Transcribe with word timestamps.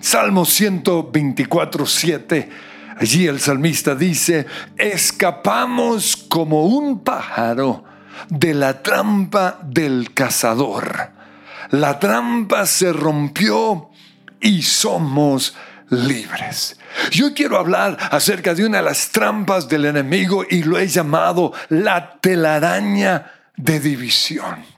Salmo 0.00 0.44
124, 0.44 1.86
7. 1.86 2.50
Allí 2.98 3.26
el 3.26 3.40
salmista 3.40 3.94
dice, 3.94 4.46
escapamos 4.76 6.16
como 6.16 6.64
un 6.64 7.00
pájaro 7.00 7.84
de 8.28 8.54
la 8.54 8.82
trampa 8.82 9.58
del 9.62 10.12
cazador. 10.14 11.10
La 11.70 11.98
trampa 11.98 12.64
se 12.66 12.92
rompió 12.92 13.90
y 14.40 14.62
somos 14.62 15.54
libres. 15.90 16.78
Yo 17.10 17.34
quiero 17.34 17.58
hablar 17.58 17.96
acerca 18.10 18.54
de 18.54 18.64
una 18.64 18.78
de 18.78 18.84
las 18.84 19.10
trampas 19.10 19.68
del 19.68 19.84
enemigo 19.84 20.44
y 20.48 20.62
lo 20.62 20.78
he 20.78 20.86
llamado 20.86 21.52
la 21.68 22.18
telaraña 22.20 23.32
de 23.56 23.80
división. 23.80 24.75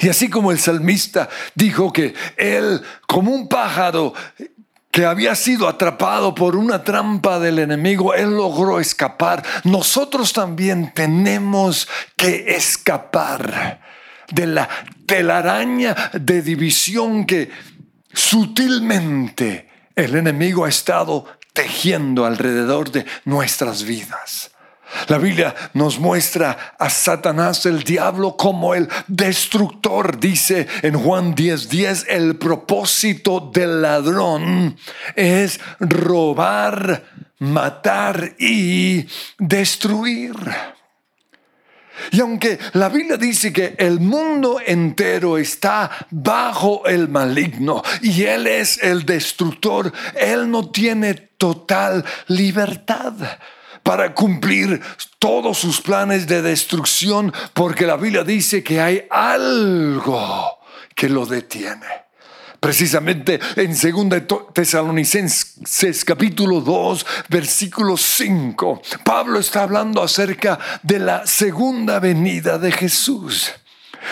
Y 0.00 0.08
así 0.08 0.28
como 0.28 0.50
el 0.52 0.58
salmista 0.58 1.28
dijo 1.54 1.92
que 1.92 2.14
él, 2.36 2.82
como 3.06 3.32
un 3.32 3.48
pájaro 3.48 4.14
que 4.90 5.04
había 5.04 5.34
sido 5.34 5.68
atrapado 5.68 6.34
por 6.34 6.56
una 6.56 6.82
trampa 6.82 7.38
del 7.38 7.60
enemigo, 7.60 8.12
él 8.14 8.30
logró 8.36 8.80
escapar. 8.80 9.42
Nosotros 9.64 10.32
también 10.32 10.92
tenemos 10.94 11.88
que 12.16 12.56
escapar 12.56 13.80
de 14.32 14.46
la 14.46 14.68
telaraña 15.06 15.94
de 16.12 16.42
división 16.42 17.24
que 17.24 17.50
sutilmente 18.12 19.68
el 19.94 20.16
enemigo 20.16 20.64
ha 20.64 20.68
estado 20.68 21.26
tejiendo 21.52 22.24
alrededor 22.24 22.90
de 22.90 23.06
nuestras 23.24 23.84
vidas. 23.84 24.50
La 25.08 25.18
Biblia 25.18 25.54
nos 25.74 25.98
muestra 25.98 26.74
a 26.78 26.90
Satanás, 26.90 27.66
el 27.66 27.82
diablo, 27.82 28.36
como 28.36 28.74
el 28.74 28.88
destructor. 29.06 30.18
Dice 30.18 30.66
en 30.82 30.94
Juan 30.94 31.34
10:10, 31.34 31.68
10, 31.68 32.06
el 32.08 32.36
propósito 32.36 33.50
del 33.52 33.82
ladrón 33.82 34.76
es 35.14 35.60
robar, 35.78 37.04
matar 37.38 38.34
y 38.38 39.06
destruir. 39.38 40.34
Y 42.12 42.20
aunque 42.20 42.58
la 42.72 42.88
Biblia 42.88 43.16
dice 43.16 43.52
que 43.52 43.74
el 43.78 44.00
mundo 44.00 44.58
entero 44.64 45.36
está 45.38 45.90
bajo 46.10 46.86
el 46.86 47.08
maligno 47.08 47.82
y 48.00 48.22
Él 48.24 48.46
es 48.46 48.82
el 48.82 49.04
destructor, 49.04 49.92
Él 50.14 50.50
no 50.50 50.70
tiene 50.70 51.14
total 51.14 52.04
libertad 52.28 53.12
para 53.82 54.14
cumplir 54.14 54.80
todos 55.18 55.58
sus 55.58 55.80
planes 55.80 56.26
de 56.26 56.42
destrucción, 56.42 57.32
porque 57.54 57.86
la 57.86 57.96
Biblia 57.96 58.24
dice 58.24 58.62
que 58.62 58.80
hay 58.80 59.06
algo 59.10 60.58
que 60.94 61.08
lo 61.08 61.26
detiene. 61.26 62.10
Precisamente 62.60 63.40
en 63.56 63.70
2 63.70 64.52
Tesalonicenses 64.52 66.04
capítulo 66.04 66.60
2, 66.60 67.06
versículo 67.30 67.96
5, 67.96 68.82
Pablo 69.02 69.38
está 69.38 69.62
hablando 69.62 70.02
acerca 70.02 70.58
de 70.82 70.98
la 70.98 71.26
segunda 71.26 71.98
venida 72.00 72.58
de 72.58 72.70
Jesús. 72.70 73.50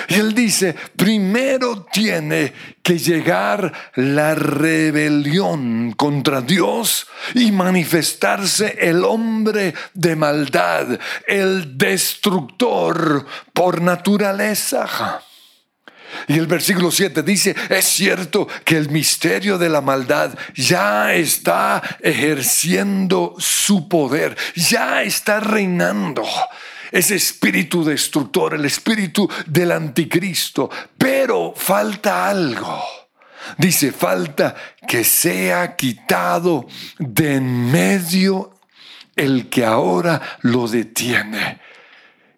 Y 0.09 0.15
él 0.15 0.35
dice, 0.35 0.75
primero 0.97 1.87
tiene 1.93 2.53
que 2.83 2.99
llegar 2.99 3.73
la 3.95 4.35
rebelión 4.35 5.93
contra 5.93 6.41
Dios 6.41 7.07
y 7.35 7.53
manifestarse 7.53 8.77
el 8.81 9.05
hombre 9.05 9.75
de 9.95 10.17
maldad, 10.17 10.99
el 11.27 11.77
destructor 11.77 13.27
por 13.53 13.81
naturaleza. 13.81 15.23
Y 16.27 16.39
el 16.39 16.47
versículo 16.47 16.91
7 16.91 17.23
dice, 17.23 17.55
es 17.69 17.85
cierto 17.85 18.49
que 18.65 18.77
el 18.77 18.91
misterio 18.91 19.59
de 19.59 19.69
la 19.69 19.81
maldad 19.81 20.37
ya 20.55 21.15
está 21.15 21.83
ejerciendo 22.01 23.35
su 23.39 23.89
poder, 23.89 24.37
ya 24.55 25.03
está 25.03 25.41
reinando 25.41 26.25
ese 26.91 27.17
espíritu 27.17 27.85
destructor, 27.85 28.55
el 28.55 28.65
espíritu 28.65 29.29
del 29.47 29.73
anticristo. 29.73 30.71
Pero 30.97 31.53
falta 31.57 32.29
algo. 32.29 32.83
Dice, 33.57 33.93
falta 33.93 34.55
que 34.87 35.05
sea 35.05 35.75
quitado 35.77 36.67
de 36.99 37.37
en 37.37 37.71
medio 37.71 38.59
el 39.17 39.49
que 39.49 39.65
ahora 39.65 40.39
lo 40.43 40.69
detiene. 40.69 41.61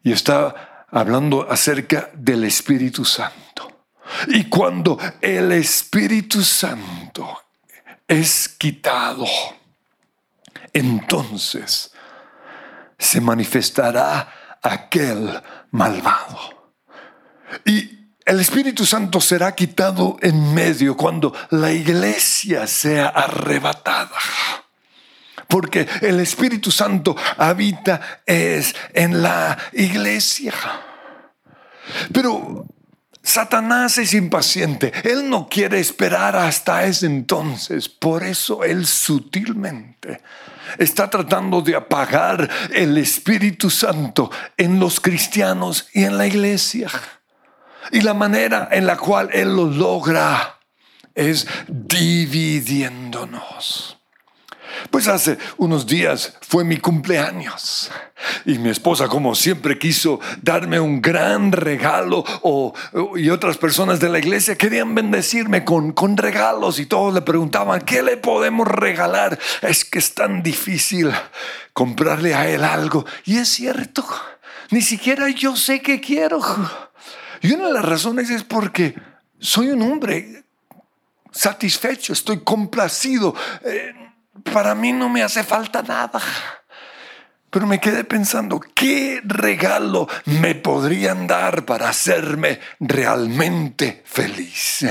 Y 0.03 0.13
está 0.13 0.87
hablando 0.91 1.51
acerca 1.51 2.11
del 2.15 2.45
Espíritu 2.45 3.05
Santo. 3.05 3.87
Y 4.29 4.45
cuando 4.45 4.99
el 5.21 5.53
Espíritu 5.53 6.43
Santo 6.43 7.45
es 8.09 8.49
quitado, 8.49 9.27
entonces 10.73 11.93
se 12.99 13.21
manifestará 13.21 14.40
aquel 14.63 15.41
malvado. 15.71 16.39
Y 17.65 18.01
el 18.25 18.41
Espíritu 18.41 18.87
Santo 18.87 19.21
será 19.21 19.55
quitado 19.55 20.17
en 20.21 20.55
medio 20.55 20.97
cuando 20.97 21.35
la 21.51 21.73
iglesia 21.73 22.67
sea 22.67 23.09
arrebatada. 23.09 24.11
Porque 25.49 25.89
el 26.01 26.21
Espíritu 26.21 26.71
Santo 26.71 27.17
habita 27.37 28.23
es 28.25 28.75
en 28.95 29.23
la 29.23 29.59
iglesia. 29.73 30.55
Pero 32.13 32.67
Satanás 33.23 33.99
es 33.99 34.15
impaciente. 34.15 34.93
Él 35.03 35.29
no 35.29 35.49
quiere 35.49 35.81
esperar 35.81 36.37
hasta 36.37 36.85
ese 36.85 37.07
entonces. 37.07 37.89
Por 37.89 38.23
eso 38.23 38.63
él 38.63 38.87
sutilmente 38.87 40.21
está 40.79 41.11
tratando 41.11 41.63
de 41.63 41.77
apagar 41.77 42.51
el 42.73 42.99
Espíritu 42.99 43.71
Santo 43.71 44.31
en 44.57 44.81
los 44.81 45.01
cristianos 45.01 45.89
y 45.93 46.05
en 46.05 46.19
la 46.19 46.27
iglesia. 46.27 46.89
Y 47.93 48.03
la 48.03 48.15
manera 48.15 48.69
en 48.71 48.87
la 48.87 48.97
cual 48.97 49.31
Él 49.33 49.55
lo 49.55 49.67
logra 49.67 50.61
es 51.15 51.47
dividiéndonos. 51.69 54.00
Pues 54.91 55.09
hace 55.09 55.39
unos 55.57 55.87
días 55.87 56.35
fue 56.41 56.65
mi 56.65 56.79
cumpleaños 56.79 57.91
y 58.45 58.59
mi 58.59 58.71
esposa 58.71 59.09
como 59.09 59.35
siempre 59.35 59.79
quiso 59.79 60.21
darme 60.43 60.81
un 60.81 61.01
gran 61.01 61.53
regalo 61.53 62.25
o, 62.43 62.73
y 63.17 63.31
otras 63.31 63.57
personas 63.57 64.01
de 64.01 64.09
la 64.09 64.19
iglesia 64.19 64.57
querían 64.57 64.95
bendecirme 64.95 65.65
con, 65.65 65.93
con 65.93 66.17
regalos 66.17 66.79
y 66.79 66.87
todos 66.87 67.15
le 67.15 67.23
preguntaban, 67.23 67.81
¿qué 67.83 68.03
le 68.03 68.17
podemos 68.17 68.67
regalar? 68.67 69.39
Es 69.63 69.85
que 69.85 69.99
es 69.99 70.15
tan 70.15 70.43
difícil 70.43 71.13
comprarle 71.73 72.35
a 72.35 72.49
él 72.49 72.65
algo. 72.65 73.05
Y 73.25 73.39
es 73.39 73.49
cierto, 73.49 74.07
ni 74.71 74.83
siquiera 74.83 75.29
yo 75.31 75.57
sé 75.57 75.81
qué 75.81 76.01
quiero. 76.01 76.41
Y 77.43 77.53
una 77.53 77.69
de 77.69 77.73
las 77.73 77.85
razones 77.85 78.31
es 78.31 78.45
porque 78.45 78.95
soy 79.39 79.71
un 79.71 79.83
hombre 79.83 80.45
satisfecho, 81.33 82.13
estoy 82.13 82.41
complacido. 82.41 83.35
Eh, 83.65 83.95
para 84.45 84.75
mí 84.75 84.93
no 84.93 85.09
me 85.09 85.23
hace 85.23 85.43
falta 85.45 85.83
nada. 85.83 86.21
Pero 87.51 87.67
me 87.67 87.81
quedé 87.81 88.05
pensando, 88.05 88.61
¿qué 88.61 89.21
regalo 89.25 90.09
me 90.27 90.55
podrían 90.55 91.27
dar 91.27 91.65
para 91.65 91.89
hacerme 91.89 92.61
realmente 92.79 94.03
feliz? 94.07 94.87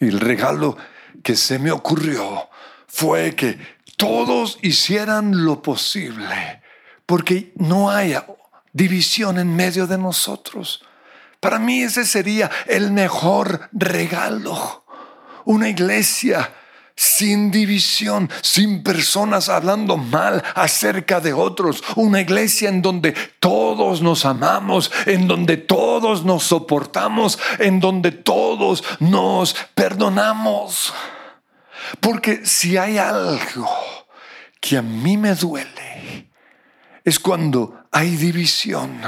Y 0.00 0.08
el 0.08 0.18
regalo 0.18 0.76
que 1.22 1.36
se 1.36 1.60
me 1.60 1.70
ocurrió 1.70 2.48
fue 2.88 3.36
que 3.36 3.58
todos 3.96 4.58
hicieran 4.62 5.44
lo 5.44 5.62
posible, 5.62 6.62
porque 7.06 7.52
no 7.56 7.90
haya 7.90 8.26
división 8.72 9.38
en 9.38 9.54
medio 9.54 9.86
de 9.86 9.98
nosotros. 9.98 10.82
Para 11.38 11.58
mí 11.58 11.82
ese 11.82 12.04
sería 12.04 12.50
el 12.66 12.90
mejor 12.90 13.68
regalo. 13.72 14.84
Una 15.44 15.68
iglesia 15.68 16.52
sin 17.00 17.50
división, 17.50 18.28
sin 18.42 18.82
personas 18.82 19.48
hablando 19.48 19.96
mal 19.96 20.44
acerca 20.54 21.18
de 21.18 21.32
otros. 21.32 21.82
Una 21.96 22.20
iglesia 22.20 22.68
en 22.68 22.82
donde 22.82 23.12
todos 23.38 24.02
nos 24.02 24.26
amamos, 24.26 24.92
en 25.06 25.26
donde 25.26 25.56
todos 25.56 26.26
nos 26.26 26.42
soportamos, 26.42 27.38
en 27.58 27.80
donde 27.80 28.12
todos 28.12 28.84
nos 28.98 29.54
perdonamos. 29.74 30.92
Porque 32.00 32.44
si 32.44 32.76
hay 32.76 32.98
algo 32.98 33.66
que 34.60 34.76
a 34.76 34.82
mí 34.82 35.16
me 35.16 35.34
duele, 35.34 36.28
es 37.02 37.18
cuando 37.18 37.82
hay 37.90 38.14
división 38.16 39.00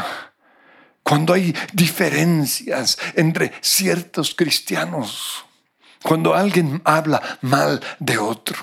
cuando 1.03 1.35
hay 1.35 1.53
diferencias 1.73 2.97
entre 3.17 3.53
ciertos 3.61 4.37
cristianos 4.37 5.45
cuando 6.03 6.35
alguien 6.35 6.81
habla 6.85 7.39
mal 7.43 7.81
de 7.99 8.19
otro. 8.19 8.57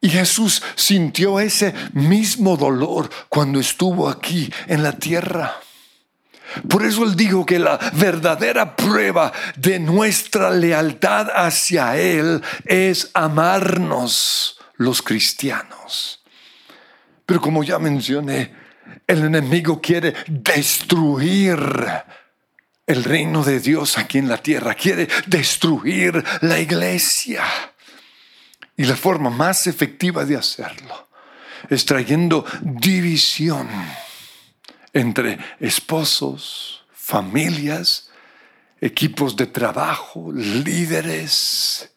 Y 0.00 0.10
Jesús 0.10 0.62
sintió 0.74 1.40
ese 1.40 1.74
mismo 1.94 2.56
dolor 2.56 3.08
cuando 3.28 3.58
estuvo 3.58 4.08
aquí 4.08 4.52
en 4.66 4.82
la 4.82 4.92
tierra. 4.92 5.54
Por 6.68 6.84
eso 6.84 7.04
él 7.04 7.16
dijo 7.16 7.44
que 7.44 7.58
la 7.58 7.78
verdadera 7.94 8.76
prueba 8.76 9.32
de 9.56 9.78
nuestra 9.78 10.50
lealtad 10.50 11.28
hacia 11.34 11.96
Él 11.96 12.42
es 12.64 13.10
amarnos 13.14 14.58
los 14.76 15.02
cristianos. 15.02 16.22
Pero 17.26 17.40
como 17.40 17.64
ya 17.64 17.78
mencioné, 17.78 18.54
el 19.06 19.24
enemigo 19.24 19.80
quiere 19.80 20.14
destruir 20.28 21.58
el 22.86 23.04
reino 23.04 23.42
de 23.42 23.60
Dios 23.60 23.98
aquí 23.98 24.18
en 24.18 24.28
la 24.28 24.38
tierra, 24.38 24.74
quiere 24.74 25.08
destruir 25.26 26.22
la 26.42 26.58
iglesia. 26.58 27.42
Y 28.76 28.84
la 28.84 28.96
forma 28.96 29.30
más 29.30 29.66
efectiva 29.66 30.24
de 30.24 30.36
hacerlo 30.36 31.08
es 31.70 31.84
trayendo 31.84 32.44
división 32.60 33.68
entre 34.92 35.38
esposos, 35.60 36.84
familias, 36.92 38.10
equipos 38.80 39.36
de 39.36 39.46
trabajo, 39.46 40.30
líderes. 40.32 41.90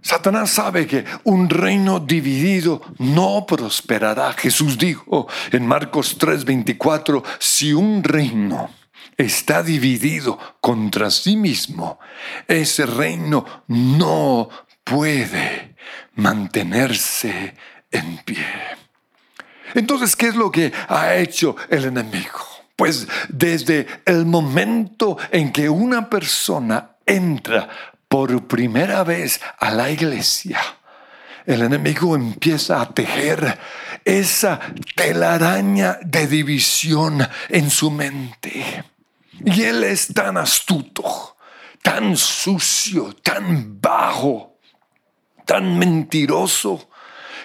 Satanás 0.00 0.50
sabe 0.50 0.86
que 0.86 1.04
un 1.24 1.48
reino 1.48 1.98
dividido 1.98 2.82
no 2.98 3.46
prosperará. 3.46 4.32
Jesús 4.34 4.76
dijo 4.76 5.26
en 5.50 5.66
Marcos 5.66 6.18
3:24, 6.18 7.22
si 7.38 7.72
un 7.72 8.04
reino 8.04 8.70
está 9.16 9.62
dividido 9.62 10.38
contra 10.60 11.10
sí 11.10 11.36
mismo, 11.36 11.98
ese 12.48 12.86
reino 12.86 13.64
no 13.68 14.48
puede 14.82 15.76
mantenerse 16.14 17.54
en 17.90 18.18
pie. 18.18 18.46
Entonces, 19.74 20.14
¿qué 20.14 20.28
es 20.28 20.36
lo 20.36 20.50
que 20.50 20.72
ha 20.88 21.14
hecho 21.14 21.56
el 21.68 21.86
enemigo? 21.86 22.40
Pues 22.76 23.06
desde 23.28 23.86
el 24.04 24.26
momento 24.26 25.16
en 25.30 25.52
que 25.52 25.68
una 25.68 26.08
persona 26.08 26.96
entra 27.06 27.68
por 28.08 28.46
primera 28.46 29.04
vez 29.04 29.40
a 29.58 29.70
la 29.70 29.90
iglesia, 29.90 30.60
el 31.46 31.62
enemigo 31.62 32.14
empieza 32.14 32.80
a 32.80 32.90
tejer 32.90 33.58
esa 34.04 34.60
telaraña 34.94 35.98
de 36.04 36.26
división 36.26 37.26
en 37.48 37.70
su 37.70 37.90
mente. 37.90 38.84
Y 39.44 39.62
él 39.62 39.84
es 39.84 40.08
tan 40.08 40.36
astuto, 40.36 41.36
tan 41.82 42.16
sucio, 42.16 43.14
tan 43.22 43.80
bajo, 43.80 44.58
tan 45.44 45.78
mentiroso, 45.78 46.88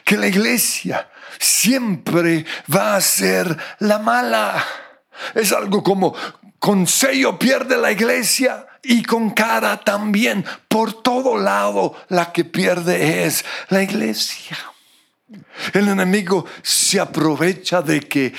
que 0.06 0.18
la 0.18 0.28
iglesia 0.28 1.10
siempre 1.40 2.46
va 2.74 2.96
a 2.96 3.02
ser 3.02 3.56
la 3.80 4.00
mala. 4.00 4.66
Es 5.36 5.52
algo 5.52 5.84
como 5.84 6.16
con 6.60 6.88
sello 6.88 7.40
pierde 7.40 7.78
la 7.78 7.92
iglesia 7.92 8.68
y 8.84 9.04
con 9.04 9.32
cara 9.32 9.80
también. 9.80 10.46
Por 10.68 11.02
todo 11.02 11.38
lado 11.38 11.96
la 12.10 12.32
que 12.32 12.46
pierde 12.46 13.26
es 13.26 13.46
la 13.70 13.84
iglesia. 13.84 14.58
El 15.74 15.88
enemigo 15.88 16.46
se 16.62 17.00
aprovecha 17.00 17.82
de 17.82 18.02
que, 18.02 18.34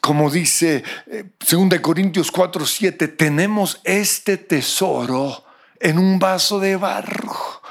como 0.00 0.30
dice 0.30 0.82
2 1.06 1.72
eh, 1.72 1.80
Corintios 1.80 2.30
4, 2.30 2.66
7, 2.66 3.08
tenemos 3.08 3.80
este 3.84 4.36
tesoro 4.36 5.44
en 5.78 5.98
un 5.98 6.18
vaso 6.18 6.58
de 6.60 6.76
barro. 6.76 7.62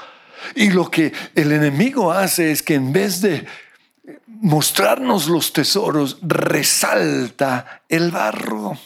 Y 0.54 0.70
lo 0.70 0.90
que 0.90 1.12
el 1.34 1.52
enemigo 1.52 2.12
hace 2.12 2.50
es 2.50 2.62
que 2.62 2.74
en 2.74 2.92
vez 2.92 3.20
de 3.20 3.46
mostrarnos 4.26 5.28
los 5.28 5.52
tesoros, 5.52 6.18
resalta 6.22 7.82
el 7.88 8.10
barro. 8.10 8.78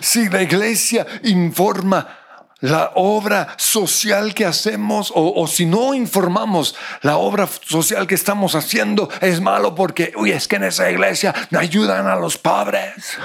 Si 0.00 0.28
la 0.28 0.42
iglesia 0.42 1.06
informa 1.24 2.21
la 2.62 2.92
obra 2.94 3.54
social 3.58 4.34
que 4.34 4.46
hacemos 4.46 5.12
o, 5.14 5.46
si 5.46 5.66
no 5.66 5.94
informamos 5.94 6.74
la 7.02 7.16
obra 7.16 7.46
social 7.46 8.06
que 8.06 8.14
estamos 8.14 8.54
haciendo 8.54 9.08
es 9.20 9.40
malo 9.40 9.74
porque, 9.74 10.12
uy, 10.16 10.30
es 10.30 10.46
que 10.46 10.56
en 10.56 10.64
esa 10.64 10.90
iglesia 10.90 11.34
no 11.50 11.58
ayudan 11.58 12.06
a 12.06 12.16
los 12.16 12.38
pobres. 12.38 13.18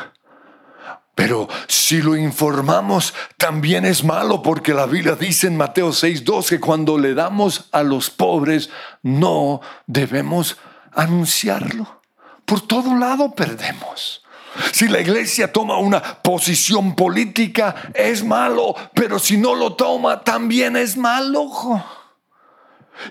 Pero 1.14 1.48
si 1.68 2.02
lo 2.02 2.16
informamos, 2.16 3.14
también 3.38 3.86
es 3.86 4.04
malo 4.04 4.42
porque 4.42 4.74
la 4.74 4.86
Biblia 4.86 5.16
dice 5.16 5.48
en 5.48 5.58
Mateo 5.58 5.90
6.2 5.90 6.50
que 6.50 6.60
cuando 6.60 6.98
le 6.98 7.14
damos 7.14 7.70
a 7.72 7.84
los 7.84 8.10
pobres, 8.10 8.70
no 9.02 9.62
debemos 9.86 10.58
anunciarlo. 10.94 12.02
Por 12.46 12.62
todo 12.62 12.96
lado 12.96 13.34
perdemos. 13.34 14.24
Si 14.72 14.88
la 14.88 15.00
iglesia 15.00 15.52
toma 15.52 15.78
una 15.78 16.02
posición 16.02 16.96
política, 16.96 17.92
es 17.94 18.24
malo, 18.24 18.76
pero 18.94 19.20
si 19.20 19.38
no 19.38 19.56
lo 19.56 19.76
toma, 19.76 20.24
también 20.24 20.76
es 20.76 20.98
malo. 20.98 21.50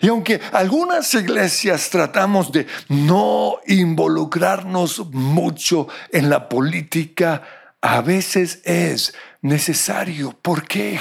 Y 0.00 0.08
aunque 0.08 0.40
algunas 0.52 1.12
iglesias 1.14 1.90
tratamos 1.90 2.50
de 2.50 2.66
no 2.88 3.58
involucrarnos 3.66 5.06
mucho 5.12 5.88
en 6.10 6.28
la 6.28 6.48
política, 6.48 7.42
a 7.80 8.00
veces 8.00 8.60
es 8.64 9.14
necesario. 9.42 10.32
¿Por 10.42 10.66
qué? 10.66 10.98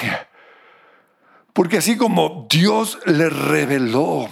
Porque 1.53 1.77
así 1.77 1.97
como 1.97 2.47
Dios 2.49 2.99
le 3.05 3.29
reveló 3.29 4.29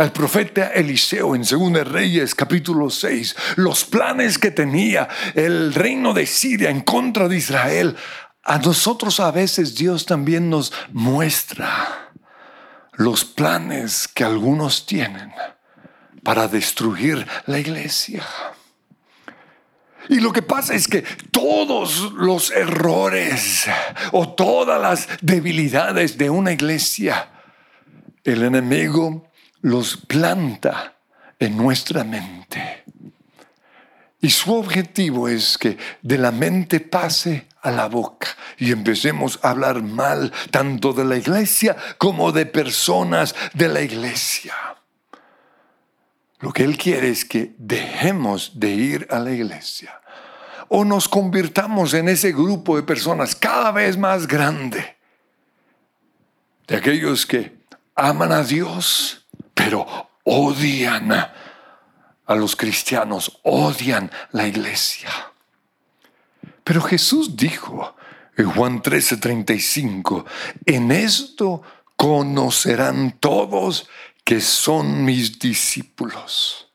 al 0.00 0.12
profeta 0.12 0.68
Eliseo 0.68 1.34
en 1.34 1.42
2 1.42 1.86
Reyes 1.86 2.34
capítulo 2.34 2.88
6 2.88 3.36
los 3.56 3.84
planes 3.84 4.38
que 4.38 4.50
tenía 4.50 5.06
el 5.34 5.74
reino 5.74 6.14
de 6.14 6.24
Siria 6.24 6.70
en 6.70 6.80
contra 6.80 7.28
de 7.28 7.36
Israel. 7.36 7.94
A 8.42 8.56
nosotros 8.56 9.20
a 9.20 9.30
veces 9.30 9.74
Dios 9.74 10.06
también 10.06 10.48
nos 10.48 10.72
muestra 10.92 12.12
los 12.94 13.26
planes 13.26 14.08
que 14.08 14.24
algunos 14.24 14.86
tienen 14.86 15.34
para 16.22 16.48
destruir 16.48 17.26
la 17.44 17.58
iglesia. 17.58 18.24
Y 20.08 20.20
lo 20.20 20.32
que 20.32 20.40
pasa 20.40 20.72
es 20.72 20.88
que 20.88 21.02
todos 21.30 22.14
los 22.14 22.50
errores 22.52 23.66
o 24.12 24.30
todas 24.30 24.80
las 24.80 25.08
debilidades 25.20 26.16
de 26.16 26.30
una 26.30 26.52
iglesia, 26.52 27.28
el 28.24 28.44
enemigo 28.44 29.29
los 29.62 29.96
planta 29.96 30.96
en 31.38 31.56
nuestra 31.56 32.04
mente. 32.04 32.84
Y 34.20 34.30
su 34.30 34.54
objetivo 34.54 35.28
es 35.28 35.56
que 35.56 35.78
de 36.02 36.18
la 36.18 36.30
mente 36.30 36.80
pase 36.80 37.46
a 37.62 37.70
la 37.70 37.88
boca 37.88 38.28
y 38.58 38.70
empecemos 38.70 39.38
a 39.42 39.50
hablar 39.50 39.82
mal 39.82 40.32
tanto 40.50 40.92
de 40.92 41.04
la 41.04 41.16
iglesia 41.16 41.76
como 41.96 42.30
de 42.30 42.46
personas 42.46 43.34
de 43.54 43.68
la 43.68 43.80
iglesia. 43.80 44.54
Lo 46.40 46.52
que 46.52 46.64
Él 46.64 46.76
quiere 46.76 47.10
es 47.10 47.24
que 47.24 47.54
dejemos 47.58 48.52
de 48.60 48.70
ir 48.70 49.06
a 49.10 49.18
la 49.18 49.30
iglesia 49.30 50.00
o 50.68 50.84
nos 50.84 51.08
convirtamos 51.08 51.94
en 51.94 52.08
ese 52.08 52.32
grupo 52.32 52.76
de 52.76 52.84
personas 52.84 53.34
cada 53.34 53.72
vez 53.72 53.98
más 53.98 54.28
grande, 54.28 54.96
de 56.68 56.76
aquellos 56.76 57.26
que 57.26 57.58
aman 57.96 58.30
a 58.30 58.44
Dios, 58.44 59.19
pero 59.62 59.86
odian 60.24 61.12
a 61.12 62.34
los 62.34 62.56
cristianos, 62.56 63.40
odian 63.42 64.10
la 64.32 64.46
iglesia. 64.46 65.10
Pero 66.64 66.80
Jesús 66.80 67.36
dijo 67.36 67.94
en 68.38 68.50
Juan 68.50 68.82
13:35, 68.82 70.24
en 70.64 70.90
esto 70.90 71.60
conocerán 71.94 73.18
todos 73.20 73.86
que 74.24 74.40
son 74.40 75.04
mis 75.04 75.38
discípulos, 75.38 76.70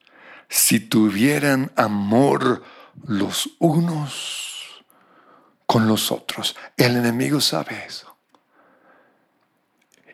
si 0.47 0.79
tuvieran 0.79 1.71
amor 1.75 2.63
los 3.07 3.49
unos 3.57 4.85
con 5.65 5.87
los 5.87 6.11
otros. 6.11 6.55
El 6.77 6.97
enemigo 6.97 7.41
sabe 7.41 7.83
eso 7.87 8.04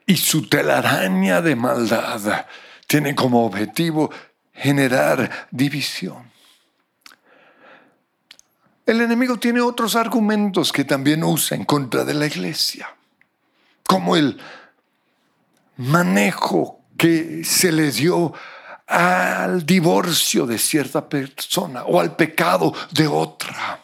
y 0.05 0.17
su 0.17 0.47
telaraña 0.47 1.41
de 1.41 1.55
maldad 1.55 2.45
tiene 2.87 3.15
como 3.15 3.45
objetivo 3.45 4.11
generar 4.53 5.47
división. 5.51 6.31
El 8.85 9.01
enemigo 9.01 9.37
tiene 9.37 9.61
otros 9.61 9.95
argumentos 9.95 10.71
que 10.71 10.83
también 10.83 11.23
usa 11.23 11.55
en 11.55 11.65
contra 11.65 12.03
de 12.03 12.13
la 12.13 12.25
iglesia, 12.25 12.93
como 13.87 14.15
el 14.15 14.39
manejo 15.77 16.81
que 16.97 17.43
se 17.43 17.71
le 17.71 17.91
dio 17.91 18.33
al 18.87 19.65
divorcio 19.65 20.45
de 20.45 20.57
cierta 20.57 21.07
persona 21.07 21.83
o 21.83 22.01
al 22.01 22.15
pecado 22.15 22.73
de 22.91 23.07
otra, 23.07 23.79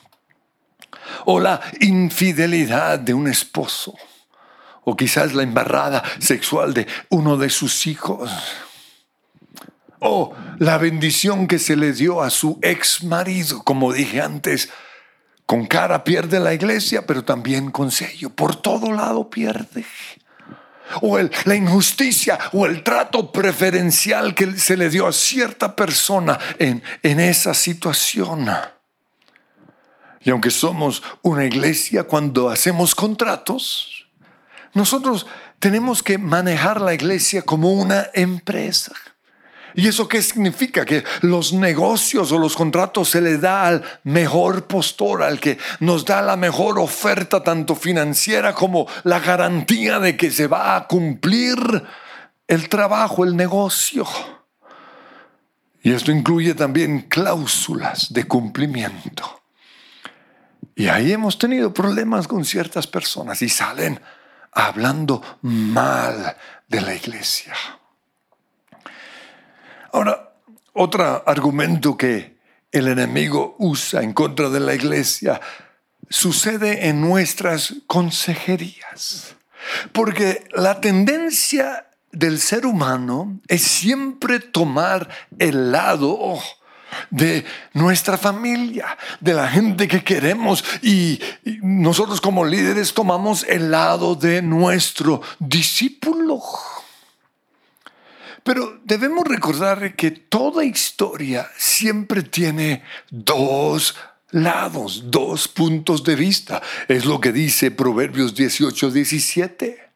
o 1.26 1.40
la 1.40 1.62
infidelidad 1.80 3.00
de 3.00 3.14
un 3.14 3.28
esposo 3.28 3.96
o 4.90 4.96
quizás 4.96 5.34
la 5.34 5.44
embarrada 5.44 6.02
sexual 6.18 6.74
de 6.74 6.88
uno 7.10 7.36
de 7.36 7.50
sus 7.50 7.88
hijos, 7.88 8.32
o 10.00 10.34
la 10.60 10.78
bendición 10.78 11.46
que 11.46 11.60
se 11.60 11.76
le 11.76 11.92
dio 11.92 12.22
a 12.22 12.30
su 12.30 12.58
ex 12.62 13.04
marido, 13.04 13.64
como 13.64 13.92
dije 13.92 14.22
antes, 14.22 14.70
Con 15.46 15.66
cara 15.66 16.04
pierde 16.04 16.42
la 16.42 16.54
iglesia, 16.54 17.06
pero 17.06 17.24
también 17.24 17.72
con 17.72 17.90
sello. 17.90 18.30
Por 18.30 18.58
todo 18.58 18.92
lado 18.92 19.30
pierde. 19.30 19.86
O 21.02 21.18
la 21.18 21.56
injusticia 21.56 22.38
o 22.52 22.66
el 22.66 22.84
trato 22.84 23.32
preferencial 23.32 24.36
que 24.36 24.58
se 24.58 24.76
le 24.76 24.90
dio 24.90 25.08
a 25.08 25.14
cierta 25.14 25.74
persona 25.74 26.38
en, 26.60 26.84
en 27.02 27.22
esa 27.22 27.54
situación. 27.54 28.50
Y 30.20 30.30
aunque 30.30 30.52
somos 30.52 31.02
una 31.22 31.46
iglesia, 31.46 32.04
cuando 32.04 32.50
hacemos 32.50 32.94
contratos, 32.94 33.97
nosotros 34.74 35.26
tenemos 35.60 36.04
que 36.04 36.18
manejar 36.18 36.82
la 36.82 36.94
iglesia 36.94 37.42
como 37.42 37.72
una 37.72 38.08
empresa. 38.14 38.94
¿Y 39.78 39.88
eso 39.88 40.08
qué 40.08 40.24
significa? 40.24 40.86
Que 40.86 41.04
los 41.22 41.54
negocios 41.54 42.32
o 42.32 42.40
los 42.40 42.56
contratos 42.56 43.10
se 43.10 43.22
le 43.22 43.38
da 43.38 43.68
al 43.68 43.84
mejor 44.04 44.66
postor, 44.66 45.22
al 45.22 45.40
que 45.40 45.60
nos 45.80 46.04
da 46.04 46.22
la 46.24 46.36
mejor 46.36 46.80
oferta, 46.80 47.44
tanto 47.44 47.76
financiera 47.76 48.54
como 48.54 48.88
la 49.04 49.20
garantía 49.20 50.00
de 50.00 50.18
que 50.18 50.32
se 50.32 50.48
va 50.48 50.76
a 50.76 50.88
cumplir 50.88 51.58
el 52.48 52.70
trabajo, 52.70 53.24
el 53.24 53.36
negocio. 53.36 54.08
Y 55.84 55.92
esto 55.92 56.12
incluye 56.12 56.56
también 56.56 57.02
cláusulas 57.02 58.12
de 58.12 58.24
cumplimiento. 58.24 59.44
Y 60.76 60.88
ahí 60.88 61.12
hemos 61.12 61.38
tenido 61.38 61.74
problemas 61.74 62.28
con 62.28 62.46
ciertas 62.46 62.88
personas 62.88 63.42
y 63.42 63.50
salen 63.50 64.00
hablando 64.58 65.22
mal 65.42 66.36
de 66.68 66.82
la 66.82 66.96
iglesia. 66.96 67.54
Ahora, 69.94 70.34
otro 70.74 71.24
argumento 71.26 71.96
que 71.96 72.38
el 72.72 72.88
enemigo 72.88 73.56
usa 73.60 74.02
en 74.02 74.14
contra 74.14 74.50
de 74.50 74.60
la 74.60 74.74
iglesia 74.74 75.40
sucede 76.10 76.88
en 76.88 77.02
nuestras 77.02 77.76
consejerías. 77.86 79.36
Porque 79.92 80.48
la 80.54 80.82
tendencia 80.82 81.88
del 82.12 82.40
ser 82.40 82.66
humano 82.66 83.40
es 83.48 83.62
siempre 83.62 84.40
tomar 84.40 85.08
el 85.38 85.72
lado 85.72 86.12
de 87.10 87.46
nuestra 87.74 88.18
familia, 88.18 88.98
de 89.20 89.34
la 89.34 89.48
gente 89.48 89.88
que 89.88 90.04
queremos 90.04 90.64
y, 90.82 91.20
nosotros 91.62 92.22
como 92.22 92.46
líderes 92.46 92.94
tomamos 92.94 93.44
el 93.48 93.72
lado 93.72 94.16
de 94.16 94.42
nuestro 94.42 95.22
discípulo. 95.40 96.42
Pero 98.44 98.80
debemos 98.84 99.28
recordar 99.28 99.96
que 99.96 100.12
toda 100.12 100.64
historia 100.64 101.50
siempre 101.58 102.24
tiene 102.24 102.84
dos 103.10 103.96
lados, 104.32 105.04
dos 105.08 105.48
puntos 105.48 106.04
de 106.04 106.16
vista. 106.16 106.62
Es 106.88 107.06
lo 107.06 107.20
que 107.20 107.32
dice 107.32 107.72
Proverbios 107.72 108.36
18, 108.36 108.92
17. 108.92 109.90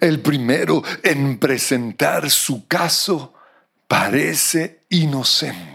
El 0.00 0.20
primero 0.20 0.82
en 1.02 1.38
presentar 1.38 2.30
su 2.30 2.66
caso 2.66 3.34
parece 3.86 4.84
inocente 4.90 5.73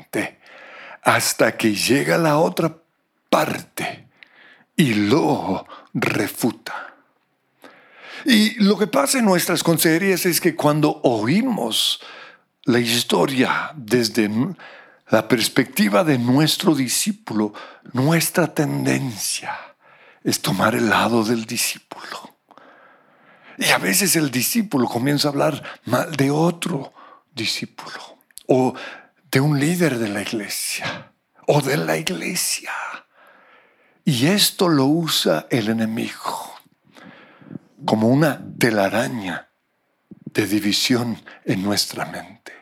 hasta 1.04 1.56
que 1.56 1.74
llega 1.74 2.18
la 2.18 2.38
otra 2.38 2.78
parte 3.30 4.08
y 4.76 4.94
lo 4.94 5.66
refuta. 5.94 6.94
Y 8.26 8.56
lo 8.64 8.78
que 8.78 8.88
pasa 8.88 9.20
en 9.20 9.26
nuestras 9.26 9.64
consejerías 9.64 10.26
es 10.26 10.42
que 10.42 10.56
cuando 10.56 11.00
oímos 11.04 12.02
la 12.64 12.80
historia 12.80 13.72
desde 13.76 14.30
la 15.10 15.28
perspectiva 15.28 16.04
de 16.04 16.18
nuestro 16.18 16.76
discípulo, 16.76 17.54
nuestra 17.94 18.54
tendencia 18.54 19.58
es 20.24 20.42
tomar 20.42 20.76
el 20.76 20.90
lado 20.90 21.24
del 21.24 21.46
discípulo. 21.46 22.36
Y 23.58 23.70
a 23.70 23.78
veces 23.78 24.16
el 24.16 24.32
discípulo 24.32 24.88
comienza 24.88 25.28
a 25.28 25.32
hablar 25.32 25.64
mal 25.86 26.16
de 26.16 26.32
otro 26.32 26.94
discípulo 27.34 28.20
o 28.48 28.74
de 29.32 29.40
un 29.40 29.60
líder 29.60 29.98
de 29.98 30.10
la 30.10 30.22
iglesia 30.22 31.12
o 31.48 31.62
de 31.62 31.78
la 31.78 31.98
iglesia. 31.98 32.72
Y 34.04 34.28
esto 34.28 34.70
lo 34.70 34.86
usa 34.86 35.48
el 35.50 35.70
enemigo 35.70 36.56
como 37.86 38.08
una 38.08 38.42
telaraña 38.58 39.50
de 40.26 40.48
división 40.48 41.22
en 41.46 41.64
nuestra 41.64 42.06
mente. 42.06 42.54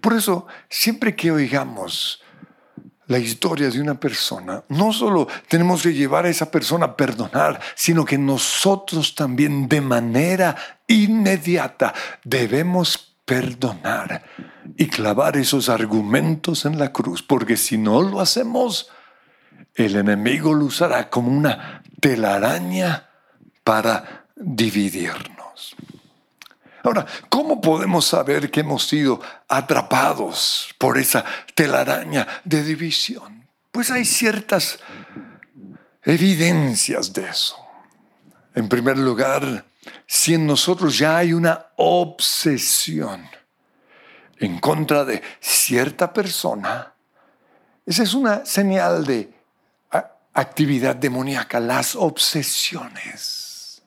Por 0.00 0.14
eso, 0.14 0.46
siempre 0.68 1.14
que 1.14 1.30
oigamos 1.30 2.22
la 3.06 3.18
historia 3.18 3.70
de 3.70 3.80
una 3.80 3.98
persona, 3.98 4.64
no 4.68 4.92
solo 4.92 5.28
tenemos 5.48 5.82
que 5.82 5.94
llevar 5.94 6.26
a 6.26 6.28
esa 6.28 6.50
persona 6.50 6.86
a 6.86 6.96
perdonar, 6.96 7.60
sino 7.74 8.04
que 8.04 8.18
nosotros 8.18 9.14
también 9.14 9.68
de 9.68 9.80
manera 9.80 10.56
inmediata 10.88 11.94
debemos 12.24 13.15
perdonar 13.26 14.24
y 14.76 14.86
clavar 14.86 15.36
esos 15.36 15.68
argumentos 15.68 16.64
en 16.64 16.78
la 16.78 16.92
cruz, 16.92 17.22
porque 17.22 17.56
si 17.58 17.76
no 17.76 18.00
lo 18.00 18.20
hacemos, 18.20 18.90
el 19.74 19.96
enemigo 19.96 20.54
lo 20.54 20.64
usará 20.64 21.10
como 21.10 21.30
una 21.30 21.82
telaraña 22.00 23.10
para 23.62 24.26
dividirnos. 24.36 25.76
Ahora, 26.82 27.04
¿cómo 27.28 27.60
podemos 27.60 28.06
saber 28.06 28.48
que 28.50 28.60
hemos 28.60 28.86
sido 28.86 29.20
atrapados 29.48 30.72
por 30.78 30.98
esa 30.98 31.24
telaraña 31.54 32.26
de 32.44 32.62
división? 32.62 33.48
Pues 33.72 33.90
hay 33.90 34.04
ciertas 34.04 34.78
evidencias 36.04 37.12
de 37.12 37.28
eso. 37.28 37.56
En 38.54 38.68
primer 38.68 38.96
lugar, 38.96 39.64
si 40.06 40.34
en 40.34 40.46
nosotros 40.46 40.98
ya 40.98 41.18
hay 41.18 41.32
una 41.32 41.66
obsesión 41.76 43.28
en 44.38 44.58
contra 44.58 45.04
de 45.04 45.22
cierta 45.40 46.12
persona, 46.12 46.92
esa 47.84 48.02
es 48.02 48.14
una 48.14 48.44
señal 48.44 49.04
de 49.06 49.32
actividad 50.34 50.96
demoníaca, 50.96 51.60
las 51.60 51.96
obsesiones. 51.96 53.82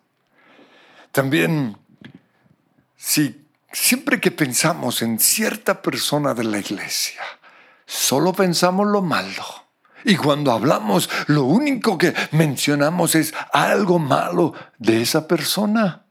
También, 1.12 1.78
si 2.96 3.46
siempre 3.72 4.20
que 4.20 4.32
pensamos 4.32 5.02
en 5.02 5.20
cierta 5.20 5.82
persona 5.82 6.34
de 6.34 6.44
la 6.44 6.60
iglesia, 6.60 7.22
solo 7.86 8.34
pensamos 8.34 8.88
lo 8.88 9.02
malo. 9.02 9.69
Y 10.06 10.16
cuando 10.16 10.52
hablamos, 10.52 11.10
lo 11.28 11.44
único 11.44 11.98
que 11.98 12.14
mencionamos 12.32 13.16
es 13.16 13.34
algo 13.52 14.00
malo 14.00 14.54
de 14.78 15.02
esa 15.02 15.28
persona. 15.28 16.04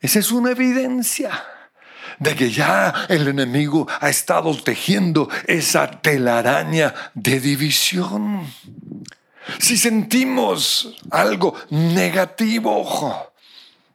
Esa 0.00 0.18
es 0.18 0.30
una 0.30 0.50
evidencia 0.50 1.30
de 2.18 2.34
que 2.34 2.50
ya 2.50 3.06
el 3.08 3.28
enemigo 3.28 3.86
ha 4.00 4.08
estado 4.08 4.54
tejiendo 4.56 5.28
esa 5.46 5.90
telaraña 5.90 6.94
de 7.14 7.40
división. 7.40 8.42
Si 9.58 9.76
sentimos 9.76 10.96
algo 11.10 11.54
negativo, 11.70 13.27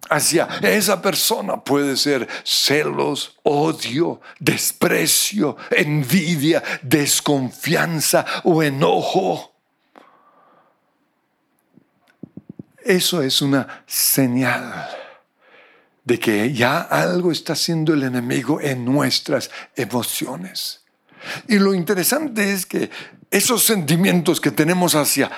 hacia 0.10 0.48
esa 0.62 1.02
persona 1.02 1.64
puede 1.64 1.98
ser 1.98 2.28
celos, 2.44 3.38
odio, 3.44 4.22
desprecio, 4.40 5.58
envidia, 5.72 6.64
desconfianza 6.82 8.26
o 8.44 8.62
enojo. 8.62 9.54
Eso 12.84 13.22
es 13.22 13.42
una 13.42 13.84
señal 13.86 14.90
de 16.04 16.20
que 16.20 16.54
ya 16.54 16.82
algo 16.82 17.32
está 17.32 17.54
haciendo 17.54 17.94
el 17.94 18.04
enemigo 18.04 18.60
en 18.60 18.84
nuestras 18.84 19.50
emociones. 19.76 20.82
Y 21.48 21.60
lo 21.60 21.74
interesante 21.74 22.52
es 22.52 22.66
que 22.66 22.90
esos 23.32 23.64
sentimientos 23.64 24.42
que 24.42 24.52
tenemos 24.52 24.96
hacia 24.96 25.32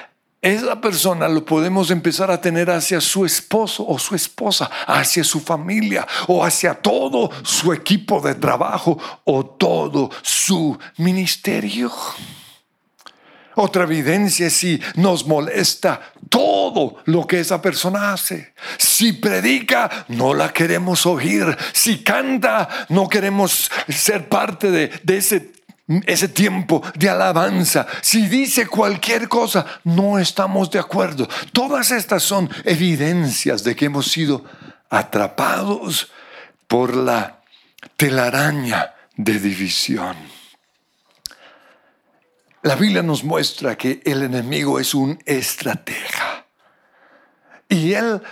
esa 0.46 0.80
persona 0.80 1.28
lo 1.28 1.44
podemos 1.44 1.90
empezar 1.90 2.30
a 2.30 2.40
tener 2.40 2.70
hacia 2.70 3.02
su 3.02 3.26
esposo 3.26 3.84
o 3.88 3.98
su 3.98 4.14
esposa, 4.14 4.70
hacia 4.86 5.24
su 5.24 5.40
familia 5.40 6.08
o 6.28 6.46
hacia 6.46 6.76
todo 6.76 7.32
su 7.44 7.74
equipo 7.74 8.22
de 8.22 8.36
trabajo 8.36 8.96
o 9.24 9.44
todo 9.44 10.12
su 10.22 10.78
ministerio. 10.98 11.92
Otra 13.56 13.86
evidencia 13.86 14.48
es 14.48 14.54
si 14.54 14.80
nos 14.96 15.26
molesta 15.26 16.00
todo 16.30 16.98
lo 17.06 17.26
que 17.26 17.40
esa 17.40 17.60
persona 17.62 18.14
hace. 18.14 18.54
Si 18.78 19.14
predica, 19.14 20.06
no 20.10 20.34
la 20.36 20.54
queremos 20.54 21.08
oír. 21.08 21.58
Si 21.74 22.04
canta, 22.04 22.70
no 22.90 23.08
queremos 23.08 23.72
ser 23.88 24.30
parte 24.30 24.70
de, 24.70 24.92
de 25.04 25.18
ese 25.18 25.55
ese 25.88 26.28
tiempo 26.28 26.82
de 26.96 27.10
alabanza. 27.10 27.86
Si 28.02 28.28
dice 28.28 28.68
cualquier 28.68 29.28
cosa, 29.28 29.66
no 29.84 30.18
estamos 30.18 30.72
de 30.72 30.80
acuerdo. 30.80 31.28
Todas 31.52 31.92
estas 31.92 32.24
son 32.24 32.50
evidencias 32.64 33.64
de 33.64 33.76
que 33.76 33.86
hemos 33.86 34.12
sido 34.12 34.44
atrapados 34.90 36.12
por 36.68 36.96
la 36.96 37.42
telaraña 37.98 38.94
de 39.16 39.40
división. 39.40 40.16
la 42.64 42.76
Biblia 42.76 43.04
nos 43.04 43.24
muestra 43.24 43.78
que 43.78 44.02
el 44.06 44.24
enemigo 44.24 44.80
es 44.80 44.96
un 44.96 45.20
estratega. 45.28 46.48
Y 47.70 47.94
él, 47.94 48.24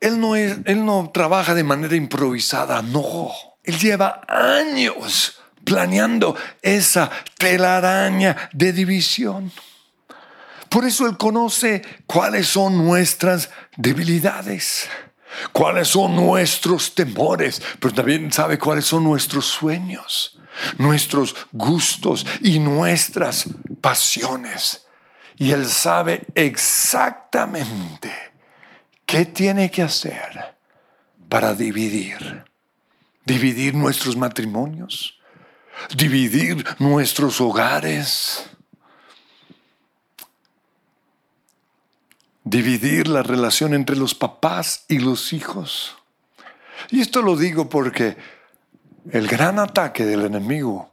él, 0.00 0.18
no, 0.18 0.34
él 0.36 0.86
no 0.86 1.10
trabaja 1.12 1.54
de 1.54 1.62
manera 1.62 1.96
improvisada, 1.96 2.80
no. 2.80 3.30
Él 3.62 3.78
lleva 3.78 4.22
años 4.26 5.35
planeando 5.66 6.36
esa 6.62 7.10
telaraña 7.36 8.48
de 8.52 8.72
división. 8.72 9.52
Por 10.70 10.84
eso 10.84 11.06
Él 11.06 11.16
conoce 11.16 11.82
cuáles 12.06 12.46
son 12.46 12.78
nuestras 12.78 13.50
debilidades, 13.76 14.88
cuáles 15.52 15.88
son 15.88 16.14
nuestros 16.14 16.94
temores, 16.94 17.60
pero 17.80 17.92
también 17.92 18.32
sabe 18.32 18.58
cuáles 18.58 18.86
son 18.86 19.02
nuestros 19.02 19.46
sueños, 19.46 20.38
nuestros 20.78 21.34
gustos 21.52 22.24
y 22.40 22.60
nuestras 22.60 23.46
pasiones. 23.80 24.86
Y 25.36 25.50
Él 25.50 25.66
sabe 25.66 26.22
exactamente 26.34 28.12
qué 29.04 29.24
tiene 29.24 29.70
que 29.70 29.82
hacer 29.82 30.56
para 31.28 31.54
dividir. 31.54 32.44
Dividir 33.24 33.74
nuestros 33.74 34.16
matrimonios, 34.16 35.15
dividir 35.94 36.64
nuestros 36.78 37.40
hogares 37.40 38.48
dividir 42.46 43.08
la 43.08 43.24
relación 43.24 43.74
entre 43.74 43.96
los 43.96 44.14
papás 44.14 44.84
y 44.88 45.00
los 45.00 45.32
hijos. 45.32 45.96
Y 46.90 47.00
esto 47.00 47.20
lo 47.20 47.36
digo 47.36 47.68
porque 47.68 48.16
el 49.10 49.26
gran 49.26 49.58
ataque 49.58 50.04
del 50.04 50.24
enemigo 50.24 50.92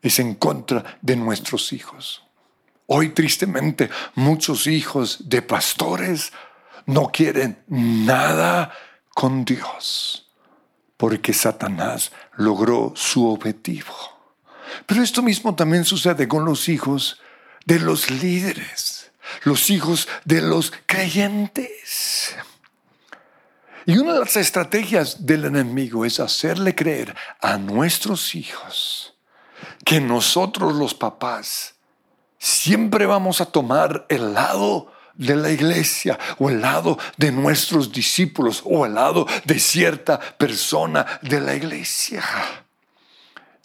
es 0.00 0.18
en 0.18 0.36
contra 0.36 0.98
de 1.02 1.16
nuestros 1.16 1.74
hijos. 1.74 2.22
Hoy 2.86 3.10
tristemente 3.10 3.90
muchos 4.14 4.66
hijos 4.66 5.28
de 5.28 5.42
pastores 5.42 6.32
no 6.86 7.12
quieren 7.12 7.62
nada 7.68 8.72
con 9.10 9.44
Dios 9.44 10.30
porque 10.96 11.34
Satanás 11.34 12.10
logró 12.36 12.94
su 12.96 13.28
objetivo. 13.28 14.15
Pero 14.84 15.02
esto 15.02 15.22
mismo 15.22 15.54
también 15.54 15.84
sucede 15.84 16.28
con 16.28 16.44
los 16.44 16.68
hijos 16.68 17.20
de 17.64 17.80
los 17.80 18.10
líderes 18.10 19.06
los 19.42 19.70
hijos 19.70 20.08
de 20.24 20.42
los 20.42 20.72
creyentes. 20.86 22.34
Y 23.84 23.98
una 23.98 24.14
de 24.14 24.20
las 24.20 24.36
estrategias 24.36 25.26
del 25.26 25.44
enemigo 25.44 26.04
es 26.04 26.18
hacerle 26.18 26.74
creer 26.74 27.14
a 27.40 27.56
nuestros 27.56 28.34
hijos 28.34 29.14
que 29.84 30.00
nosotros 30.00 30.74
los 30.74 30.92
papás 30.94 31.74
siempre 32.38 33.06
vamos 33.06 33.40
a 33.40 33.46
tomar 33.46 34.06
el 34.08 34.34
lado 34.34 34.92
de 35.14 35.36
la 35.36 35.50
iglesia 35.50 36.18
o 36.38 36.50
el 36.50 36.60
lado 36.60 36.98
de 37.16 37.30
nuestros 37.30 37.92
discípulos 37.92 38.60
o 38.64 38.84
el 38.84 38.94
lado 38.94 39.26
de 39.44 39.58
cierta 39.58 40.18
persona 40.18 41.20
de 41.22 41.40
la 41.40 41.54
iglesia. 41.54 42.65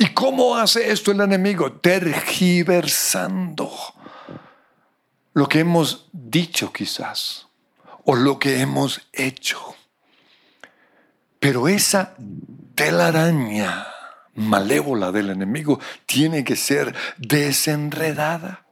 ¿Y 0.01 0.07
cómo 0.15 0.55
hace 0.55 0.91
esto 0.91 1.11
el 1.11 1.21
enemigo? 1.21 1.73
Tergiversando 1.73 3.71
lo 5.35 5.47
que 5.47 5.59
hemos 5.59 6.09
dicho 6.11 6.73
quizás 6.73 7.45
o 8.05 8.15
lo 8.15 8.39
que 8.39 8.61
hemos 8.61 9.07
hecho. 9.13 9.59
Pero 11.39 11.67
esa 11.67 12.15
telaraña 12.73 13.85
malévola 14.33 15.11
del 15.11 15.29
enemigo 15.29 15.79
tiene 16.07 16.43
que 16.43 16.55
ser 16.55 16.95
desenredada. 17.17 18.65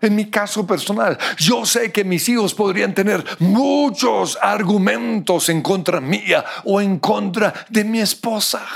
En 0.00 0.16
mi 0.16 0.30
caso 0.30 0.66
personal, 0.66 1.18
yo 1.36 1.66
sé 1.66 1.92
que 1.92 2.02
mis 2.02 2.26
hijos 2.30 2.54
podrían 2.54 2.94
tener 2.94 3.22
muchos 3.40 4.38
argumentos 4.40 5.50
en 5.50 5.60
contra 5.60 6.00
mía 6.00 6.46
o 6.64 6.80
en 6.80 6.98
contra 6.98 7.52
de 7.68 7.84
mi 7.84 8.00
esposa. 8.00 8.66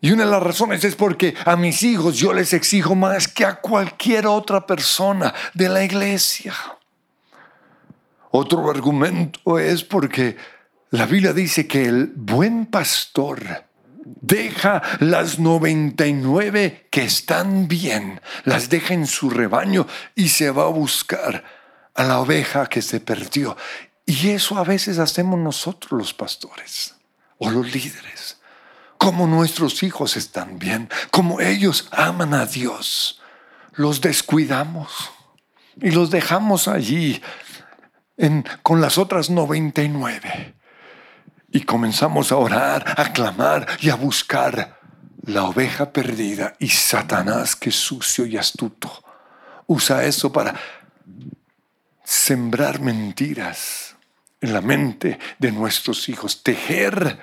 Y 0.00 0.12
una 0.12 0.24
de 0.24 0.30
las 0.30 0.42
razones 0.42 0.82
es 0.84 0.96
porque 0.96 1.34
a 1.44 1.56
mis 1.56 1.82
hijos 1.82 2.16
yo 2.16 2.32
les 2.32 2.54
exijo 2.54 2.94
más 2.94 3.28
que 3.28 3.44
a 3.44 3.56
cualquier 3.56 4.26
otra 4.26 4.66
persona 4.66 5.34
de 5.52 5.68
la 5.68 5.84
iglesia. 5.84 6.54
Otro 8.30 8.70
argumento 8.70 9.58
es 9.58 9.84
porque 9.84 10.36
la 10.90 11.04
Biblia 11.04 11.32
dice 11.34 11.66
que 11.66 11.84
el 11.84 12.12
buen 12.14 12.66
pastor 12.66 13.66
deja 14.04 14.82
las 15.00 15.38
99 15.38 16.88
que 16.90 17.02
están 17.02 17.68
bien, 17.68 18.22
las 18.44 18.70
deja 18.70 18.94
en 18.94 19.06
su 19.06 19.28
rebaño 19.28 19.86
y 20.14 20.28
se 20.28 20.50
va 20.50 20.62
a 20.64 20.68
buscar 20.68 21.44
a 21.94 22.04
la 22.04 22.20
oveja 22.20 22.66
que 22.66 22.80
se 22.80 23.00
perdió. 23.00 23.54
Y 24.06 24.30
eso 24.30 24.56
a 24.56 24.64
veces 24.64 24.98
hacemos 24.98 25.38
nosotros 25.38 25.92
los 25.92 26.14
pastores 26.14 26.94
o 27.38 27.50
los 27.50 27.72
líderes 27.72 28.19
como 29.00 29.26
nuestros 29.26 29.82
hijos 29.82 30.18
están 30.18 30.58
bien, 30.58 30.90
como 31.10 31.40
ellos 31.40 31.88
aman 31.90 32.34
a 32.34 32.44
Dios, 32.44 33.18
los 33.72 34.02
descuidamos 34.02 35.10
y 35.80 35.90
los 35.90 36.10
dejamos 36.10 36.68
allí 36.68 37.22
con 38.62 38.82
las 38.82 38.98
otras 38.98 39.30
99. 39.30 40.54
Y 41.50 41.62
comenzamos 41.62 42.30
a 42.30 42.36
orar, 42.36 42.84
a 42.94 43.10
clamar 43.14 43.66
y 43.80 43.88
a 43.88 43.94
buscar 43.94 44.78
la 45.24 45.44
oveja 45.44 45.92
perdida. 45.92 46.52
Y 46.58 46.68
Satanás, 46.68 47.56
que 47.56 47.70
sucio 47.70 48.26
y 48.26 48.36
astuto, 48.36 49.02
usa 49.66 50.04
eso 50.04 50.30
para 50.30 50.54
sembrar 52.04 52.80
mentiras 52.80 53.96
en 54.42 54.52
la 54.52 54.60
mente 54.60 55.18
de 55.38 55.52
nuestros 55.52 56.06
hijos, 56.10 56.42
tejer 56.42 57.18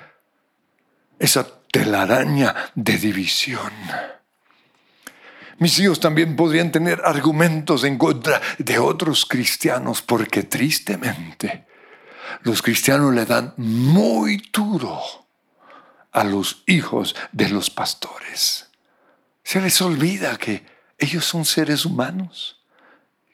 esa 1.20 1.57
telaraña 1.70 2.54
de 2.74 2.96
división. 2.98 3.72
Mis 5.58 5.78
hijos 5.80 5.98
también 5.98 6.36
podrían 6.36 6.70
tener 6.70 7.02
argumentos 7.04 7.82
en 7.82 7.98
contra 7.98 8.40
de 8.58 8.78
otros 8.78 9.26
cristianos 9.26 10.02
porque 10.02 10.44
tristemente 10.44 11.66
los 12.42 12.62
cristianos 12.62 13.12
le 13.12 13.24
dan 13.24 13.54
muy 13.56 14.48
duro 14.52 15.00
a 16.12 16.24
los 16.24 16.62
hijos 16.66 17.16
de 17.32 17.48
los 17.48 17.70
pastores. 17.70 18.70
Se 19.42 19.60
les 19.60 19.80
olvida 19.80 20.36
que 20.36 20.64
ellos 20.98 21.24
son 21.24 21.44
seres 21.44 21.84
humanos, 21.84 22.60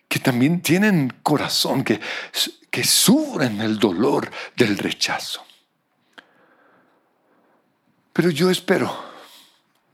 que 0.08 0.18
también 0.18 0.60
tienen 0.62 1.12
corazón, 1.22 1.82
que, 1.84 2.00
que 2.70 2.84
sufren 2.84 3.60
el 3.60 3.78
dolor 3.78 4.30
del 4.56 4.78
rechazo. 4.78 5.44
Pero 8.14 8.30
yo 8.30 8.48
espero, 8.48 8.94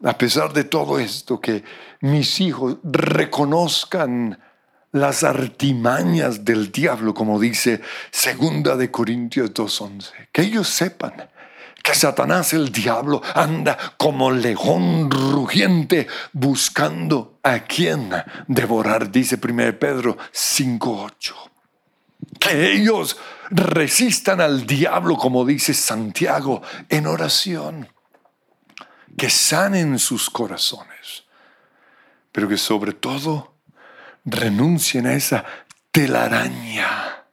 a 0.05 0.17
pesar 0.17 0.53
de 0.53 0.65
todo 0.65 0.99
esto, 0.99 1.41
que 1.41 1.65
mis 2.03 2.39
hijos 2.41 2.77
reconozcan 2.85 4.39
las 4.93 5.25
artimañas 5.25 6.45
del 6.45 6.71
diablo, 6.71 7.15
como 7.15 7.41
dice 7.41 7.81
segunda 8.11 8.77
de 8.77 8.91
Corintios 8.91 9.55
2.11. 9.55 10.29
Que 10.33 10.43
ellos 10.43 10.69
sepan 10.69 11.31
que 11.83 11.95
Satanás 11.95 12.53
el 12.53 12.71
diablo 12.71 13.23
anda 13.35 13.79
como 13.97 14.31
león 14.31 15.11
rugiente 15.11 16.07
buscando 16.35 17.39
a 17.43 17.61
quien 17.61 18.11
devorar, 18.49 19.11
dice 19.11 19.39
1 19.43 19.79
Pedro 19.79 20.19
5.8. 20.31 21.35
Que 22.39 22.73
ellos 22.73 23.17
resistan 23.49 24.43
al 24.43 24.67
diablo, 24.67 25.17
como 25.17 25.47
dice 25.47 25.73
Santiago, 25.73 26.61
en 26.91 27.07
oración 27.07 27.89
que 29.17 29.31
sanen 29.31 29.99
sus 29.99 30.31
corazones, 30.31 31.25
pero 32.33 32.49
que 32.49 32.57
sobre 32.57 32.93
todo 32.93 33.55
renuncien 34.25 35.07
a 35.07 35.15
esa 35.15 35.45
telaraña 35.91 37.25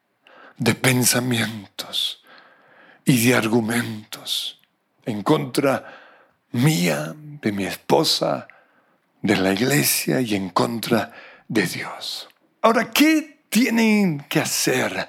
de 0.58 0.74
pensamientos 0.74 2.24
y 3.06 3.28
de 3.28 3.36
argumentos 3.36 4.60
en 5.06 5.24
contra 5.24 5.86
mía, 6.52 7.13
de 7.16 7.52
mi 7.52 7.66
esposa, 7.66 8.48
de 9.22 9.38
la 9.38 9.54
iglesia 9.54 10.22
y 10.22 10.36
en 10.36 10.50
contra 10.50 11.13
de 11.48 11.66
Dios. 11.66 12.28
Ahora, 12.62 12.92
¿qué 12.92 13.42
tienen 13.50 14.26
que 14.28 14.40
hacer 14.40 15.08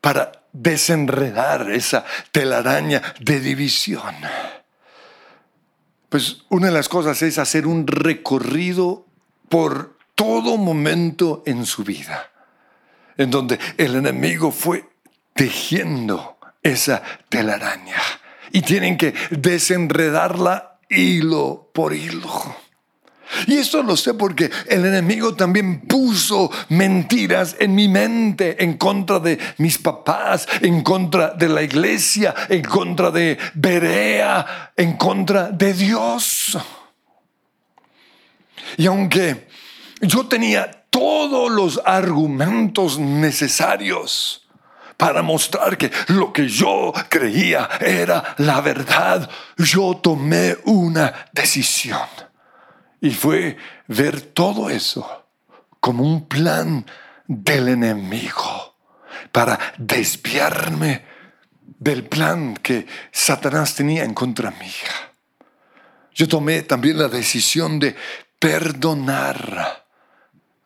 para 0.00 0.32
desenredar 0.52 1.70
esa 1.70 2.04
telaraña 2.32 3.02
de 3.20 3.40
división? 3.40 4.14
Pues 6.16 6.38
una 6.48 6.68
de 6.68 6.72
las 6.72 6.88
cosas 6.88 7.20
es 7.20 7.36
hacer 7.36 7.66
un 7.66 7.86
recorrido 7.86 9.04
por 9.50 9.98
todo 10.14 10.56
momento 10.56 11.42
en 11.44 11.66
su 11.66 11.84
vida, 11.84 12.32
en 13.18 13.30
donde 13.30 13.58
el 13.76 13.96
enemigo 13.96 14.50
fue 14.50 14.88
tejiendo 15.34 16.38
esa 16.62 17.02
telaraña 17.28 18.00
y 18.50 18.62
tienen 18.62 18.96
que 18.96 19.12
desenredarla 19.30 20.78
hilo 20.88 21.68
por 21.74 21.92
hilo. 21.92 22.56
Y 23.46 23.54
esto 23.58 23.82
lo 23.82 23.96
sé 23.96 24.14
porque 24.14 24.50
el 24.68 24.84
enemigo 24.84 25.34
también 25.34 25.80
puso 25.80 26.50
mentiras 26.68 27.56
en 27.58 27.74
mi 27.74 27.88
mente 27.88 28.62
en 28.62 28.76
contra 28.76 29.18
de 29.18 29.38
mis 29.58 29.78
papás, 29.78 30.46
en 30.60 30.82
contra 30.82 31.30
de 31.30 31.48
la 31.48 31.62
iglesia, 31.62 32.34
en 32.48 32.62
contra 32.62 33.10
de 33.10 33.38
Berea, 33.54 34.72
en 34.76 34.96
contra 34.96 35.50
de 35.50 35.72
Dios. 35.72 36.58
Y 38.76 38.86
aunque 38.86 39.48
yo 40.00 40.26
tenía 40.26 40.70
todos 40.90 41.50
los 41.50 41.80
argumentos 41.84 42.98
necesarios 42.98 44.46
para 44.96 45.22
mostrar 45.22 45.76
que 45.76 45.90
lo 46.08 46.32
que 46.32 46.48
yo 46.48 46.92
creía 47.08 47.68
era 47.80 48.34
la 48.38 48.60
verdad, 48.60 49.28
yo 49.58 49.98
tomé 50.02 50.56
una 50.64 51.28
decisión. 51.32 52.08
Y 53.00 53.10
fue 53.10 53.56
ver 53.88 54.20
todo 54.20 54.70
eso 54.70 55.26
como 55.80 56.04
un 56.04 56.26
plan 56.26 56.84
del 57.26 57.68
enemigo 57.68 58.76
para 59.32 59.58
desviarme 59.78 61.04
del 61.78 62.04
plan 62.04 62.54
que 62.56 62.86
Satanás 63.12 63.74
tenía 63.74 64.04
en 64.04 64.14
contra 64.14 64.50
mía. 64.50 65.12
Yo 66.14 66.26
tomé 66.26 66.62
también 66.62 66.98
la 66.98 67.08
decisión 67.08 67.78
de 67.78 67.94
perdonar 68.38 69.84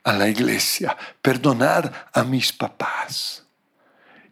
a 0.04 0.12
la 0.12 0.28
iglesia, 0.28 0.96
perdonar 1.20 2.08
a 2.12 2.22
mis 2.22 2.52
papás. 2.52 3.44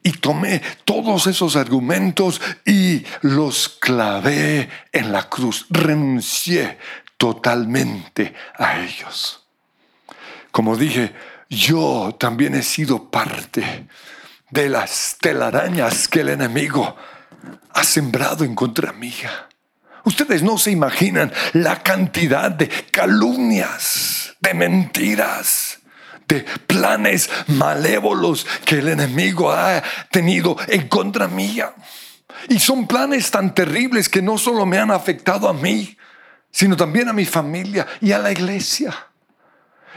Y 0.03 0.13
tomé 0.13 0.63
todos 0.85 1.27
esos 1.27 1.57
argumentos 1.57 2.41
y 2.65 3.05
los 3.23 3.69
clavé 3.69 4.69
en 4.93 5.13
la 5.13 5.29
cruz. 5.29 5.67
Renuncié 5.71 6.79
totalmente 7.19 8.35
a 8.57 8.81
ellos. 8.81 9.45
Como 10.51 10.77
dije, 10.77 11.13
yo 11.51 12.17
también 12.19 12.55
he 12.55 12.63
sido 12.63 13.11
parte 13.11 13.87
de 14.51 14.69
las 14.69 15.19
telarañas 15.21 16.09
que 16.09 16.21
el 16.21 16.31
enemigo 16.31 16.97
ha 17.75 17.85
sembrado 17.85 18.45
en 18.45 18.55
contra 18.55 18.93
mía. 18.93 19.49
Ustedes 20.05 20.43
no 20.43 20.57
se 20.57 20.71
imaginan 20.71 21.33
la 21.53 21.83
cantidad 21.83 22.51
de 22.51 22.69
calumnias, 22.69 24.37
de 24.41 24.55
mentiras, 24.55 25.81
de 26.27 26.43
planes 26.67 27.29
malévolos 27.49 28.47
que 28.65 28.79
el 28.79 28.89
enemigo 28.89 29.51
ha 29.51 29.83
tenido 30.11 30.57
en 30.69 30.89
contra 30.89 31.29
mía. 31.29 31.75
Y 32.49 32.59
son 32.59 32.87
planes 32.87 33.31
tan 33.31 33.55
terribles 33.55 34.09
que 34.09 34.23
no 34.23 34.39
solo 34.39 34.65
me 34.65 34.79
han 34.79 34.91
afectado 34.91 35.49
a 35.49 35.53
mí, 35.53 35.97
sino 36.51 36.77
también 36.77 37.09
a 37.09 37.13
mi 37.13 37.25
familia 37.25 37.87
y 38.01 38.13
a 38.13 38.19
la 38.19 38.33
iglesia. 38.33 38.95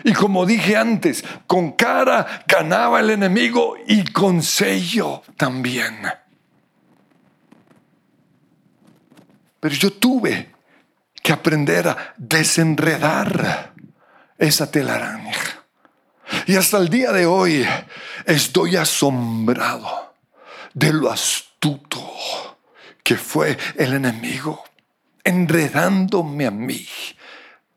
Y 0.04 0.14
como 0.14 0.46
dije 0.46 0.76
antes, 0.76 1.24
con 1.48 1.74
cara 1.74 2.44
ganaba 2.48 3.00
el 3.00 3.12
enemigo 3.12 3.76
y 3.88 4.04
con 4.12 4.42
sello 4.42 5.22
también. 5.38 6.08
Pero 9.60 9.76
yo 9.76 9.94
tuve 9.94 10.52
que 11.22 11.32
aprender 11.32 11.88
a 11.88 12.14
desenredar 12.18 13.74
esa 14.38 14.72
telaraña. 14.72 15.38
Y 16.48 16.56
hasta 16.56 16.78
el 16.78 16.90
día 16.90 17.12
de 17.12 17.26
hoy 17.26 17.68
estoy 18.26 18.76
asombrado 18.76 20.16
de 20.74 20.94
lo 20.94 21.12
astuto 21.12 22.02
que 23.04 23.18
fue 23.18 23.58
el 23.78 23.94
enemigo, 23.94 24.64
enredándome 25.24 26.46
a 26.46 26.52
mí 26.52 26.88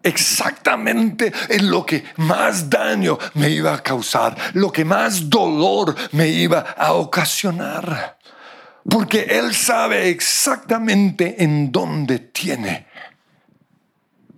exactamente 0.02 1.32
en 1.48 1.70
lo 1.70 1.86
que 1.86 2.04
más 2.16 2.68
daño 2.68 3.18
me 3.34 3.48
iba 3.48 3.72
a 3.72 3.82
causar, 3.82 4.36
lo 4.52 4.70
que 4.70 4.84
más 4.84 5.30
dolor 5.30 5.94
me 6.12 6.28
iba 6.28 6.60
a 6.60 6.92
ocasionar 6.92 8.18
porque 8.88 9.22
Él 9.22 9.54
sabe 9.54 10.08
exactamente 10.10 11.42
en 11.42 11.72
dónde 11.72 12.18
tiene 12.18 12.86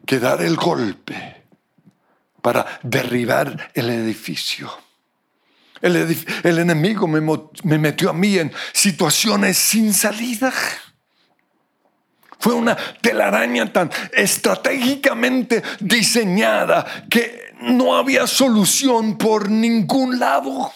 que 0.05 0.21
dar 0.21 0.41
el 0.41 0.57
golpe 0.57 1.43
para 2.41 2.79
derribar 2.83 3.71
el 3.75 3.91
edificio. 3.91 4.71
El, 5.83 6.59
enemigo 6.59 7.07
me, 7.07 7.21
me 7.65 7.79
metió 7.79 8.11
a 8.11 8.13
mí 8.13 8.39
en 8.39 8.53
situaciones 8.73 9.59
sin 9.59 9.93
salida. 9.93 10.53
Fue 12.39 12.55
una 12.55 12.77
telaraña 13.01 13.73
tan 13.73 13.91
estratégicamente 14.13 15.63
diseñada 15.81 17.07
que 17.09 17.55
no 17.61 17.97
había 17.97 18.27
solución 18.27 19.17
por 19.17 19.51
ningún 19.51 20.19
lado, 20.19 20.73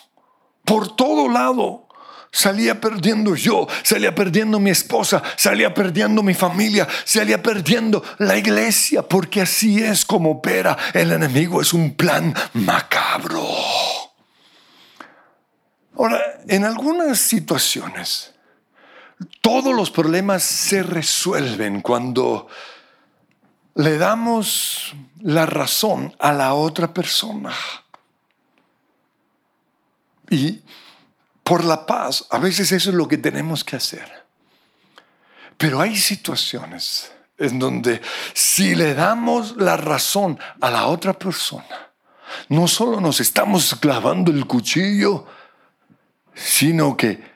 por 0.64 0.96
todo 0.96 1.28
lado. 1.28 1.86
Salía 2.32 2.80
perdiendo 2.80 3.34
yo, 3.34 3.66
salía 3.82 4.14
perdiendo 4.14 4.60
mi 4.60 4.70
esposa, 4.70 5.20
salía 5.36 5.74
perdiendo 5.74 6.22
mi 6.22 6.32
familia, 6.32 6.86
salía 7.04 7.42
perdiendo 7.42 8.04
la 8.18 8.36
iglesia, 8.36 9.02
porque 9.02 9.40
así 9.40 9.82
es 9.82 10.04
como 10.04 10.30
opera 10.30 10.78
el 10.94 11.10
enemigo, 11.10 11.60
es 11.60 11.72
un 11.72 11.94
plan 11.94 12.32
macabro. 12.52 13.44
Ahora, 15.96 16.40
en 16.46 16.64
algunas 16.64 17.18
situaciones, 17.18 18.32
todos 19.40 19.74
los 19.74 19.90
problemas 19.90 20.42
se 20.42 20.82
resuelven 20.82 21.80
cuando 21.80 22.48
le 23.74 23.98
damos 23.98 24.94
la 25.20 25.46
razón 25.46 26.14
a 26.18 26.32
la 26.32 26.54
otra 26.54 26.92
persona. 26.92 27.52
Y 30.30 30.62
por 31.50 31.64
la 31.64 31.84
paz. 31.84 32.26
A 32.30 32.38
veces 32.38 32.70
eso 32.70 32.90
es 32.90 32.94
lo 32.94 33.08
que 33.08 33.18
tenemos 33.18 33.64
que 33.64 33.74
hacer. 33.74 34.08
Pero 35.56 35.80
hay 35.80 35.96
situaciones 35.96 37.12
en 37.36 37.58
donde 37.58 38.00
si 38.34 38.76
le 38.76 38.94
damos 38.94 39.56
la 39.56 39.76
razón 39.76 40.38
a 40.60 40.70
la 40.70 40.86
otra 40.86 41.12
persona, 41.12 41.90
no 42.48 42.68
solo 42.68 43.00
nos 43.00 43.18
estamos 43.18 43.74
clavando 43.80 44.30
el 44.30 44.46
cuchillo, 44.46 45.26
sino 46.34 46.96
que 46.96 47.29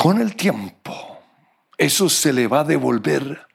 con 0.00 0.18
el 0.18 0.34
tiempo 0.34 1.20
eso 1.76 2.08
se 2.08 2.32
le 2.32 2.46
va 2.46 2.60
a 2.60 2.64
devolver 2.64 3.46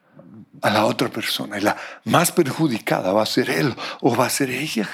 a 0.62 0.70
la 0.70 0.86
otra 0.86 1.08
persona 1.08 1.58
y 1.58 1.60
la 1.60 1.76
más 2.04 2.30
perjudicada 2.30 3.12
va 3.12 3.24
a 3.24 3.26
ser 3.26 3.50
él 3.50 3.74
o 4.00 4.14
va 4.14 4.26
a 4.26 4.30
ser 4.30 4.50
ella. 4.50 4.88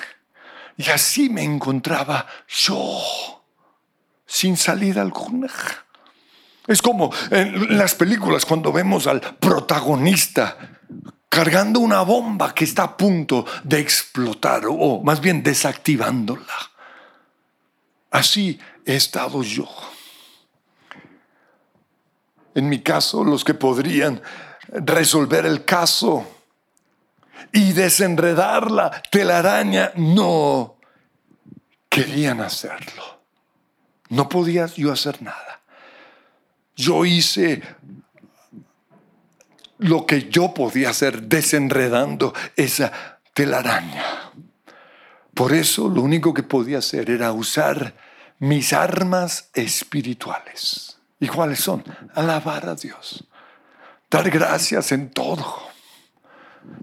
Y 0.78 0.88
así 0.88 1.28
me 1.28 1.42
encontraba 1.42 2.26
yo 2.48 3.44
sin 4.24 4.56
salida 4.56 5.02
alguna. 5.02 5.50
Es 6.66 6.80
como 6.80 7.12
en 7.30 7.76
las 7.76 7.96
películas 7.96 8.46
cuando 8.46 8.72
vemos 8.72 9.06
al 9.06 9.20
protagonista 9.20 10.56
cargando 11.28 11.80
una 11.80 12.00
bomba 12.00 12.54
que 12.54 12.64
está 12.64 12.84
a 12.84 12.96
punto 12.96 13.44
de 13.62 13.78
explotar 13.78 14.62
o 14.66 15.02
más 15.02 15.20
bien 15.20 15.42
desactivándola. 15.42 16.70
Así 18.10 18.58
he 18.86 18.96
estado 18.96 19.42
yo. 19.42 19.68
En 22.54 22.68
mi 22.68 22.80
caso, 22.80 23.24
los 23.24 23.44
que 23.44 23.54
podrían 23.54 24.20
resolver 24.68 25.46
el 25.46 25.64
caso 25.64 26.26
y 27.52 27.72
desenredar 27.72 28.70
la 28.70 29.02
telaraña 29.10 29.92
no 29.96 30.76
querían 31.88 32.40
hacerlo. 32.40 33.20
No 34.08 34.28
podía 34.28 34.66
yo 34.66 34.92
hacer 34.92 35.22
nada. 35.22 35.60
Yo 36.76 37.04
hice 37.04 37.62
lo 39.78 40.06
que 40.06 40.28
yo 40.28 40.54
podía 40.54 40.90
hacer 40.90 41.22
desenredando 41.22 42.32
esa 42.56 43.20
telaraña. 43.34 44.32
Por 45.34 45.52
eso 45.52 45.88
lo 45.88 46.02
único 46.02 46.32
que 46.32 46.42
podía 46.42 46.78
hacer 46.78 47.10
era 47.10 47.32
usar 47.32 47.94
mis 48.38 48.72
armas 48.72 49.50
espirituales. 49.54 50.91
¿Y 51.22 51.28
cuáles 51.28 51.60
son? 51.60 51.82
Alabar 52.14 52.68
a 52.68 52.74
Dios, 52.74 53.24
dar 54.10 54.28
gracias 54.28 54.92
en 54.92 55.08
todo, 55.10 55.62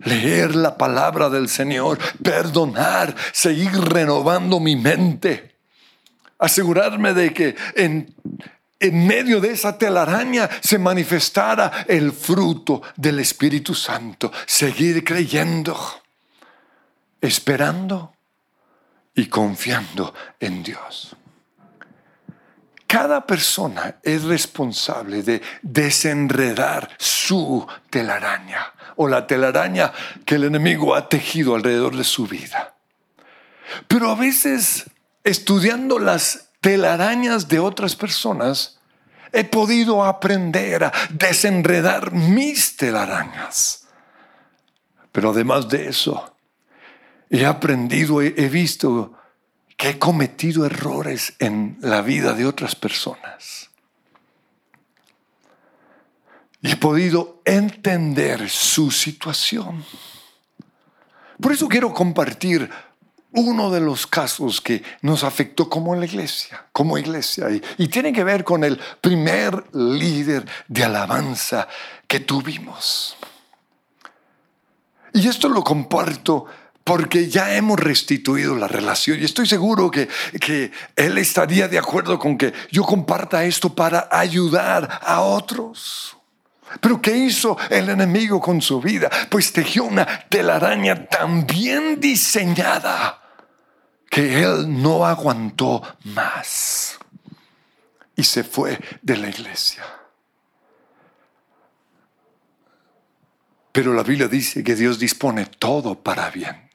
leer 0.05 0.55
la 0.55 0.75
palabra 0.77 1.29
del 1.29 1.47
Señor, 1.47 1.99
perdonar, 2.23 3.15
seguir 3.33 3.71
renovando 3.71 4.59
mi 4.59 4.75
mente 4.75 5.49
asegurarme 6.39 7.13
de 7.13 7.33
que 7.33 7.55
en, 7.75 8.15
en 8.79 9.07
medio 9.07 9.39
de 9.39 9.51
esa 9.51 9.77
telaraña 9.77 10.49
se 10.61 10.79
manifestara 10.79 11.85
el 11.87 12.13
fruto 12.13 12.81
del 12.95 13.19
Espíritu 13.19 13.75
Santo. 13.75 14.31
Seguir 14.45 15.03
creyendo, 15.03 15.77
esperando 17.21 18.13
y 19.13 19.27
confiando 19.27 20.13
en 20.39 20.63
Dios. 20.63 21.15
Cada 22.89 23.21
persona 23.27 23.97
es 24.01 24.23
responsable 24.23 25.21
de 25.21 25.43
desenredar 25.61 26.89
su 26.97 27.67
telaraña 27.91 28.73
o 28.95 29.07
la 29.07 29.27
telaraña 29.27 29.93
que 30.25 30.35
el 30.35 30.45
enemigo 30.45 30.95
ha 30.95 31.07
tejido 31.07 31.53
alrededor 31.53 31.95
de 31.95 32.03
su 32.03 32.25
vida. 32.25 32.73
Pero 33.87 34.09
a 34.09 34.15
veces, 34.15 34.89
estudiando 35.23 35.99
las 35.99 36.49
telarañas 36.61 37.47
de 37.47 37.59
otras 37.59 37.95
personas, 37.95 38.79
he 39.33 39.43
podido 39.43 40.03
aprender 40.03 40.85
a 40.85 40.91
desenredar 41.11 42.11
mis 42.11 42.75
telarañas. 42.75 43.87
Pero 45.11 45.29
además 45.29 45.69
de 45.69 45.89
eso, 45.89 46.35
he 47.29 47.45
aprendido, 47.45 48.19
he, 48.23 48.49
visto 48.49 49.13
que 49.79 49.91
he 49.91 49.97
cometido 49.97 50.65
errores 50.65 51.35
en 51.39 51.77
la 51.79 52.01
vida 52.01 52.33
de 52.33 52.45
otras 52.45 52.75
personas. 52.75 53.69
Y 56.61 56.71
he 56.71 56.75
podido 56.75 57.41
entender 57.45 58.49
su 58.49 58.91
situación. 58.91 59.85
Por 61.39 61.53
eso 61.53 61.69
quiero 61.69 61.93
compartir 61.93 62.69
uno 63.31 63.71
de 63.71 63.79
los 63.79 64.05
casos 64.05 64.59
que 64.59 64.83
nos 65.01 65.23
afectó 65.23 65.69
como 65.69 65.95
la 65.95 66.03
iglesia, 66.03 66.65
como 66.73 66.97
iglesia, 66.97 67.47
y, 67.77 67.87
tiene 67.87 68.11
que 68.11 68.25
ver 68.25 68.43
con 68.43 68.65
el 68.65 68.77
primer 68.99 69.73
líder 69.73 70.45
de 70.67 70.83
alabanza 70.83 71.69
que 72.05 72.19
tuvimos. 72.19 73.15
Y 75.13 75.25
esto 75.25 75.47
lo 75.47 75.63
comparto 75.63 76.47
porque 76.89 77.29
ya 77.29 77.55
hemos 77.55 77.79
restituido 77.79 78.55
la 78.55 78.67
relación 78.67 79.19
y 79.19 79.23
estoy 79.23 79.45
seguro 79.45 79.91
que, 79.91 80.09
que 80.41 80.71
él 80.95 81.19
estaría 81.19 81.67
de 81.67 81.77
acuerdo 81.77 82.17
con 82.17 82.35
que 82.35 82.51
yo 82.71 82.81
comparta 82.81 83.45
esto 83.45 83.75
para 83.75 84.09
ayudar 84.11 84.99
a 85.03 85.21
otros. 85.21 86.17
Pero 86.81 86.99
¿qué 86.99 87.15
hizo 87.15 87.55
el 87.69 87.89
enemigo 87.89 88.41
con 88.41 88.59
su 88.59 88.81
vida? 88.81 89.07
Pues 89.29 89.53
tejió 89.53 89.83
una 89.83 90.03
telaraña 90.29 91.05
tan 91.05 91.45
bien 91.45 91.99
diseñada 91.99 93.21
que 94.09 94.41
él 94.41 94.81
no 94.81 95.05
aguantó 95.05 95.83
más 96.05 96.97
y 98.15 98.23
se 98.23 98.43
fue 98.43 98.79
de 99.03 99.15
la 99.15 99.29
iglesia. 99.29 99.83
Pero 103.71 103.93
la 103.93 104.01
Biblia 104.01 104.27
dice 104.27 104.63
que 104.63 104.73
Dios 104.73 104.97
dispone 104.97 105.45
todo 105.45 105.93
para 106.01 106.31
bien. 106.31 106.68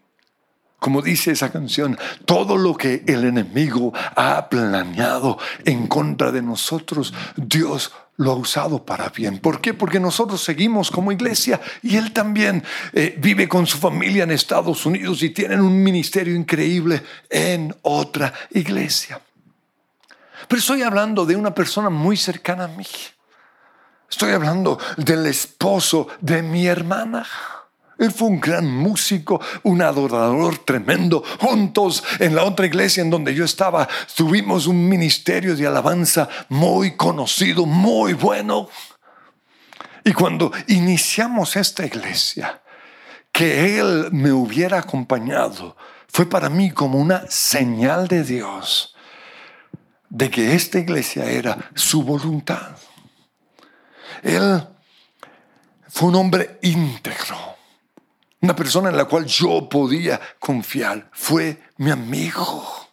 Como 0.85 1.01
dice 1.01 1.31
esa 1.31 1.51
canción, 1.51 1.99
todo 2.27 2.59
lo 2.59 2.77
que 2.77 3.05
el 3.07 3.25
enemigo 3.25 3.91
ha 4.17 4.51
planeado 4.51 5.39
en 5.65 5.87
contra 5.87 6.31
de 6.31 6.43
nosotros, 6.43 7.15
Dios 7.37 7.91
lo 8.19 8.33
ha 8.33 8.35
usado 8.35 8.85
para 8.85 9.09
bien. 9.09 9.39
¿Por 9.39 9.63
qué? 9.63 9.73
Porque 9.73 9.99
nosotros 9.99 10.45
seguimos 10.45 10.91
como 10.91 11.11
iglesia 11.11 11.59
y 11.81 11.97
él 11.97 12.13
también 12.13 12.63
eh, 12.93 13.15
vive 13.17 13.49
con 13.49 13.67
su 13.67 13.79
familia 13.79 14.25
en 14.25 14.33
Estados 14.33 14.85
Unidos 14.85 15.23
y 15.23 15.31
tienen 15.31 15.63
un 15.63 15.83
ministerio 15.83 16.37
increíble 16.37 17.03
en 17.31 17.75
otra 17.81 18.35
iglesia. 18.51 19.19
Pero 20.47 20.59
estoy 20.59 20.83
hablando 20.83 21.25
de 21.25 21.35
una 21.35 21.55
persona 21.55 21.89
muy 21.89 22.19
cercana 22.19 22.65
a 22.65 22.69
mí. 22.69 22.87
Estoy 24.11 24.33
hablando 24.33 24.79
del 24.99 25.25
esposo 25.25 26.09
de 26.21 26.43
mi 26.43 26.67
hermana. 26.67 27.25
Él 28.05 28.13
fue 28.13 28.29
un 28.29 28.39
gran 28.39 28.67
músico, 28.67 29.41
un 29.63 29.81
adorador 29.81 30.59
tremendo. 30.59 31.25
Juntos 31.41 32.05
en 32.19 32.35
la 32.35 32.45
otra 32.45 32.67
iglesia 32.67 33.03
en 33.03 33.09
donde 33.09 33.35
yo 33.35 33.47
estaba, 33.47 33.89
tuvimos 34.15 34.67
un 34.67 34.87
ministerio 34.89 35.57
de 35.57 35.67
alabanza 35.67 36.29
muy 36.51 36.97
conocido, 36.97 37.65
muy 37.65 38.13
bueno. 38.13 38.69
Y 40.05 40.13
cuando 40.13 40.53
iniciamos 40.69 41.57
esta 41.57 41.87
iglesia, 41.87 42.61
que 43.33 43.79
Él 43.81 44.09
me 44.13 44.33
hubiera 44.33 44.79
acompañado, 44.79 45.77
fue 46.09 46.27
para 46.27 46.51
mí 46.51 46.71
como 46.71 46.99
una 46.99 47.25
señal 47.31 48.07
de 48.07 48.23
Dios 48.23 48.95
de 50.11 50.31
que 50.31 50.55
esta 50.55 50.79
iglesia 50.79 51.25
era 51.25 51.71
su 51.75 52.03
voluntad. 52.03 52.77
Él 54.23 54.63
fue 55.89 56.11
un 56.11 56.17
hombre 56.17 56.59
íntegro 56.63 57.54
una 58.45 58.55
persona 58.55 58.91
en 58.91 58.97
la 58.99 59.07
cual 59.07 59.25
yo 59.25 59.67
podía 59.71 60.21
confiar. 60.39 61.09
Fue 61.13 61.63
mi 61.79 61.91
amigo. 61.91 62.91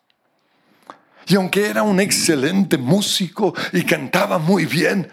Y 1.27 1.35
aunque 1.35 1.67
era 1.67 1.83
un 1.83 1.99
excelente 1.99 2.77
músico 2.77 3.53
y 3.73 3.83
cantaba 3.83 4.37
muy 4.37 4.65
bien, 4.65 5.11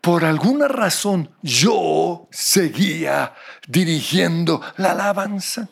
por 0.00 0.24
alguna 0.24 0.66
razón 0.66 1.30
yo 1.42 2.26
seguía 2.30 3.34
dirigiendo 3.68 4.62
la 4.78 4.92
alabanza. 4.92 5.68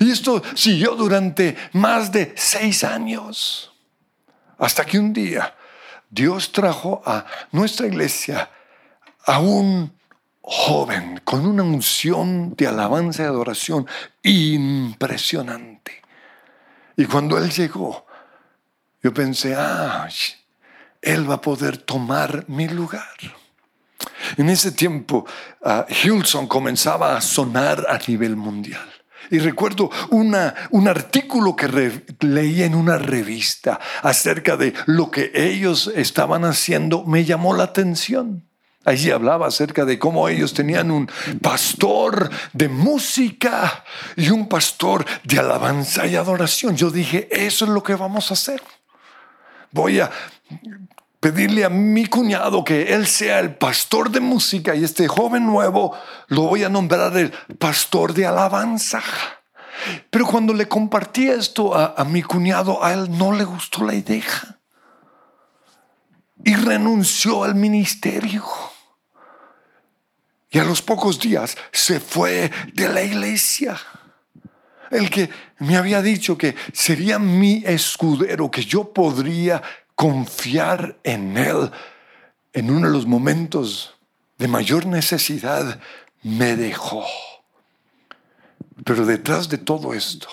Y 0.00 0.10
esto 0.10 0.42
siguió 0.54 0.96
durante 0.96 1.54
más 1.72 2.10
de 2.10 2.32
seis 2.34 2.82
años. 2.82 3.72
Hasta 4.58 4.86
que 4.86 4.98
un 4.98 5.12
día 5.12 5.54
Dios 6.08 6.50
trajo 6.50 7.02
a 7.04 7.26
nuestra 7.52 7.86
iglesia 7.86 8.50
a 9.26 9.38
un 9.38 9.92
joven 10.48 11.20
con 11.24 11.44
una 11.44 11.64
unción 11.64 12.54
de 12.54 12.68
alabanza 12.68 13.24
y 13.24 13.26
adoración 13.26 13.86
impresionante. 14.22 16.02
Y 16.96 17.04
cuando 17.04 17.36
él 17.36 17.50
llegó, 17.50 18.06
yo 19.02 19.12
pensé, 19.12 19.56
ah, 19.56 20.08
él 21.02 21.28
va 21.28 21.34
a 21.34 21.40
poder 21.40 21.78
tomar 21.78 22.44
mi 22.48 22.68
lugar. 22.68 23.16
En 24.36 24.48
ese 24.48 24.70
tiempo, 24.70 25.26
uh, 25.62 25.82
Hilson 25.88 26.46
comenzaba 26.46 27.16
a 27.16 27.20
sonar 27.20 27.84
a 27.88 27.98
nivel 28.06 28.36
mundial. 28.36 28.88
Y 29.30 29.40
recuerdo 29.40 29.90
una, 30.10 30.54
un 30.70 30.86
artículo 30.86 31.56
que 31.56 31.68
leí 32.20 32.62
en 32.62 32.76
una 32.76 32.98
revista 32.98 33.80
acerca 34.02 34.56
de 34.56 34.72
lo 34.86 35.10
que 35.10 35.32
ellos 35.34 35.90
estaban 35.94 36.44
haciendo, 36.44 37.04
me 37.04 37.24
llamó 37.24 37.54
la 37.54 37.64
atención. 37.64 38.45
Allí 38.86 39.10
hablaba 39.10 39.48
acerca 39.48 39.84
de 39.84 39.98
cómo 39.98 40.28
ellos 40.28 40.54
tenían 40.54 40.92
un 40.92 41.10
pastor 41.42 42.30
de 42.52 42.68
música 42.68 43.84
y 44.14 44.30
un 44.30 44.48
pastor 44.48 45.04
de 45.24 45.40
alabanza 45.40 46.06
y 46.06 46.14
adoración. 46.14 46.76
Yo 46.76 46.92
dije, 46.92 47.28
eso 47.32 47.64
es 47.64 47.70
lo 47.72 47.82
que 47.82 47.96
vamos 47.96 48.30
a 48.30 48.34
hacer. 48.34 48.62
Voy 49.72 49.98
a 49.98 50.08
pedirle 51.18 51.64
a 51.64 51.68
mi 51.68 52.06
cuñado 52.06 52.62
que 52.62 52.94
él 52.94 53.08
sea 53.08 53.40
el 53.40 53.56
pastor 53.56 54.08
de 54.08 54.20
música 54.20 54.76
y 54.76 54.84
este 54.84 55.08
joven 55.08 55.44
nuevo 55.44 55.92
lo 56.28 56.42
voy 56.42 56.62
a 56.62 56.68
nombrar 56.68 57.16
el 57.16 57.32
pastor 57.58 58.14
de 58.14 58.24
alabanza. 58.26 59.02
Pero 60.10 60.26
cuando 60.26 60.54
le 60.54 60.68
compartí 60.68 61.28
esto 61.28 61.74
a, 61.74 61.94
a 61.96 62.04
mi 62.04 62.22
cuñado, 62.22 62.84
a 62.84 62.92
él 62.92 63.18
no 63.18 63.32
le 63.32 63.42
gustó 63.42 63.82
la 63.82 63.96
idea 63.96 64.22
y 66.44 66.54
renunció 66.54 67.42
al 67.42 67.56
ministerio. 67.56 68.44
Y 70.56 70.58
a 70.58 70.64
los 70.64 70.80
pocos 70.80 71.20
días 71.20 71.54
se 71.70 72.00
fue 72.00 72.50
de 72.72 72.88
la 72.88 73.02
iglesia. 73.02 73.78
El 74.90 75.10
que 75.10 75.28
me 75.58 75.76
había 75.76 76.00
dicho 76.00 76.38
que 76.38 76.56
sería 76.72 77.18
mi 77.18 77.62
escudero, 77.66 78.50
que 78.50 78.64
yo 78.64 78.90
podría 78.90 79.60
confiar 79.94 80.96
en 81.04 81.36
él 81.36 81.70
en 82.54 82.70
uno 82.70 82.86
de 82.86 82.92
los 82.94 83.04
momentos 83.04 83.98
de 84.38 84.48
mayor 84.48 84.86
necesidad, 84.86 85.78
me 86.22 86.56
dejó. 86.56 87.04
Pero 88.82 89.04
detrás 89.04 89.50
de 89.50 89.58
todo 89.58 89.92
esto 89.92 90.28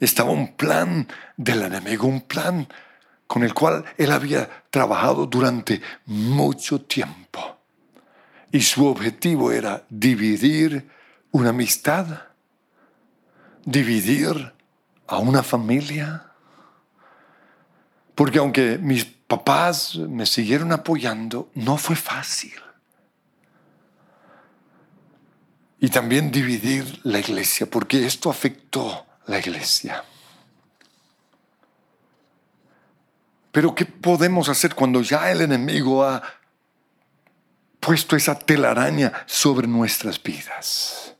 estaba 0.00 0.32
un 0.32 0.56
plan 0.56 1.06
del 1.36 1.62
enemigo, 1.62 2.08
un 2.08 2.22
plan 2.22 2.66
con 3.28 3.44
el 3.44 3.54
cual 3.54 3.84
él 3.98 4.10
había 4.10 4.64
trabajado 4.68 5.26
durante 5.26 5.80
mucho 6.06 6.80
tiempo. 6.80 7.57
Y 8.50 8.62
su 8.62 8.86
objetivo 8.86 9.52
era 9.52 9.84
dividir 9.90 10.88
una 11.32 11.50
amistad, 11.50 12.06
dividir 13.64 14.54
a 15.06 15.18
una 15.18 15.42
familia. 15.42 16.24
Porque 18.14 18.38
aunque 18.38 18.78
mis 18.78 19.04
papás 19.04 19.96
me 19.96 20.24
siguieron 20.24 20.72
apoyando, 20.72 21.50
no 21.54 21.76
fue 21.76 21.96
fácil. 21.96 22.54
Y 25.80 25.90
también 25.90 26.30
dividir 26.30 27.00
la 27.04 27.20
iglesia, 27.20 27.66
porque 27.70 28.06
esto 28.06 28.30
afectó 28.30 29.06
la 29.26 29.38
iglesia. 29.38 30.02
Pero 33.52 33.74
¿qué 33.74 33.84
podemos 33.84 34.48
hacer 34.48 34.74
cuando 34.74 35.02
ya 35.02 35.30
el 35.30 35.40
enemigo 35.40 36.04
ha 36.04 36.22
puesto 37.80 38.16
esa 38.16 38.38
telaraña 38.38 39.12
sobre 39.26 39.66
nuestras 39.66 40.22
vidas? 40.22 41.14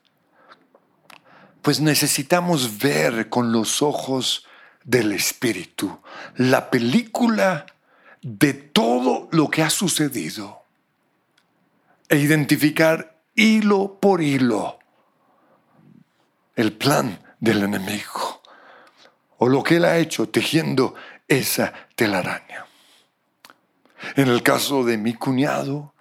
Pues 1.63 1.81
necesitamos 1.81 2.79
ver 2.79 3.29
con 3.29 3.53
los 3.53 3.83
ojos 3.83 4.47
del 4.85 5.13
Espíritu 5.13 6.01
la 6.37 6.71
película 6.71 7.67
de 8.23 8.55
todo 8.55 9.29
lo 9.33 9.49
que 9.51 9.63
ha 9.63 9.71
sucedido 9.71 10.63
e 12.09 12.17
identificar 12.17 13.21
hilo 13.35 13.99
por 14.01 14.23
hilo 14.23 14.79
el 16.57 16.73
plan 16.73 17.21
del 17.39 17.63
enemigo 17.63 18.43
o 19.37 19.49
lo 19.49 19.63
que 19.63 19.77
él 19.77 19.85
ha 19.85 19.99
hecho 19.99 20.29
tejiendo 20.29 20.95
esa 21.29 21.73
telaraña. 21.95 22.67
En 24.17 24.29
el 24.29 24.43
caso 24.43 24.85
de 24.85 24.97
mi 24.97 25.15
cuñado, 25.15 25.95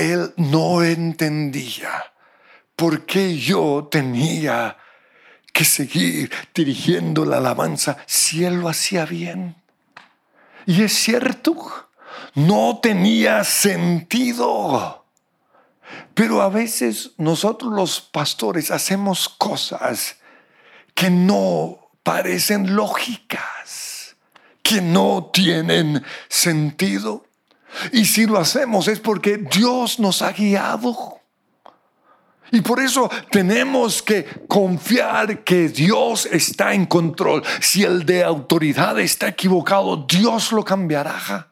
él 0.00 0.32
no 0.36 0.82
entendía 0.82 1.90
por 2.76 3.04
qué 3.04 3.36
yo 3.36 3.88
tenía 3.90 4.76
que 5.52 5.64
seguir 5.64 6.30
dirigiendo 6.54 7.24
la 7.24 7.38
alabanza 7.38 7.98
si 8.06 8.44
él 8.44 8.60
lo 8.60 8.68
hacía 8.68 9.04
bien. 9.04 9.56
Y 10.66 10.82
es 10.82 10.92
cierto, 10.92 11.90
no 12.34 12.80
tenía 12.82 13.44
sentido. 13.44 15.04
Pero 16.14 16.42
a 16.42 16.48
veces 16.48 17.12
nosotros 17.16 17.72
los 17.72 18.00
pastores 18.00 18.70
hacemos 18.70 19.28
cosas 19.28 20.16
que 20.94 21.10
no 21.10 21.90
parecen 22.02 22.74
lógicas, 22.74 24.16
que 24.62 24.80
no 24.80 25.30
tienen 25.32 26.04
sentido. 26.28 27.24
Y 27.92 28.04
si 28.04 28.26
lo 28.26 28.38
hacemos 28.38 28.88
es 28.88 29.00
porque 29.00 29.38
Dios 29.38 29.98
nos 29.98 30.22
ha 30.22 30.32
guiado. 30.32 31.20
Y 32.52 32.62
por 32.62 32.80
eso 32.80 33.08
tenemos 33.30 34.02
que 34.02 34.24
confiar 34.48 35.44
que 35.44 35.68
Dios 35.68 36.26
está 36.26 36.74
en 36.74 36.86
control. 36.86 37.44
Si 37.60 37.84
el 37.84 38.04
de 38.04 38.24
autoridad 38.24 38.98
está 38.98 39.28
equivocado, 39.28 39.96
Dios 39.96 40.50
lo 40.52 40.64
cambiará. 40.64 41.48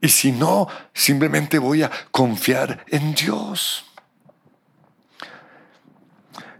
Y 0.00 0.08
si 0.08 0.32
no, 0.32 0.68
simplemente 0.92 1.58
voy 1.58 1.82
a 1.82 1.90
confiar 2.10 2.84
en 2.88 3.14
Dios. 3.14 3.84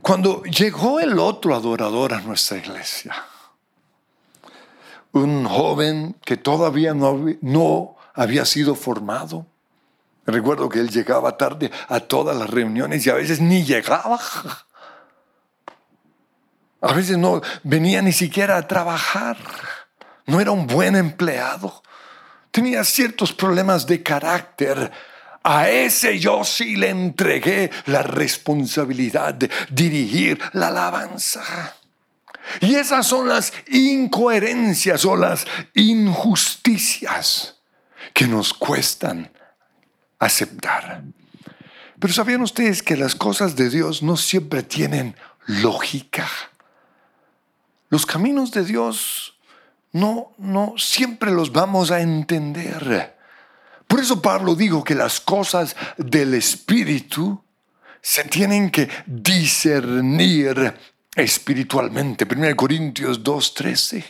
Cuando 0.01 0.43
llegó 0.43 0.99
el 0.99 1.19
otro 1.19 1.55
adorador 1.55 2.15
a 2.15 2.21
nuestra 2.21 2.59
iglesia, 2.59 3.15
un 5.13 5.45
joven 5.45 6.17
que 6.25 6.37
todavía 6.37 6.93
no, 6.95 7.97
había 8.15 8.45
sido 8.45 8.75
formado, 8.75 9.47
Recuerdo 10.27 10.69
que 10.69 10.79
él 10.79 10.91
llegaba 10.91 11.37
tarde 11.37 11.71
a 11.89 12.01
todas 12.01 12.37
las 12.37 12.49
reuniones 12.49 13.05
y 13.07 13.11
a 13.11 13.15
veces 13.15 13.41
ni 13.41 13.65
llegaba. 13.65 14.21
A 16.81 16.93
veces 16.93 17.19
no 17.19 17.41
venía 17.65 18.03
ni 18.03 18.13
siquiera 18.13 18.57
a 18.57 18.67
trabajar. 18.69 19.37
No 20.27 20.41
era 20.41 20.53
un 20.53 20.67
buen 20.67 20.95
empleado. 20.95 21.83
Tenía 22.53 22.85
ciertos 22.85 23.33
problemas 23.33 23.87
de 23.87 24.03
carácter. 24.03 24.93
A 25.43 25.69
ese 25.69 26.21
yo 26.21 26.45
sí 26.45 26.77
le 26.77 26.91
entregué 26.91 27.71
la 27.87 28.03
responsabilidad 28.03 29.35
de 29.35 29.51
dirigir 29.71 30.41
la 30.53 30.69
alabanza. 30.69 31.75
Y 32.61 32.77
esas 32.77 33.07
son 33.07 33.29
las 33.29 33.53
incoherencias 33.69 35.05
o 35.05 35.17
las 35.17 35.47
injusticias 35.75 37.62
que 38.13 38.27
nos 38.27 38.53
cuestan 38.53 39.31
aceptar. 40.19 41.03
Pero 41.99 42.13
¿sabían 42.13 42.43
ustedes 42.43 42.83
que 42.83 42.97
las 42.97 43.15
cosas 43.15 43.57
de 43.57 43.71
Dios 43.71 44.03
no 44.03 44.17
siempre 44.17 44.63
tienen 44.63 45.17
lógica? 45.47 46.29
Los 47.91 48.07
caminos 48.07 48.51
de 48.53 48.65
Dios 48.65 49.39
no, 49.93 50.33
no 50.39 50.75
siempre 50.79 51.31
los 51.31 51.53
vamos 51.53 51.91
a 51.91 52.01
entender. 52.01 53.17
Por 53.87 54.01
eso 54.01 54.23
Pablo 54.23 54.55
dijo 54.55 54.83
que 54.83 54.95
las 54.95 55.21
cosas 55.21 55.77
del 55.99 56.35
Espíritu 56.35 57.43
se 58.01 58.25
tienen 58.25 58.71
que 58.71 58.89
discernir 59.07 60.75
espiritualmente. 61.15 62.27
1 62.29 62.57
Corintios 62.57 63.23
2.13. 63.23 64.05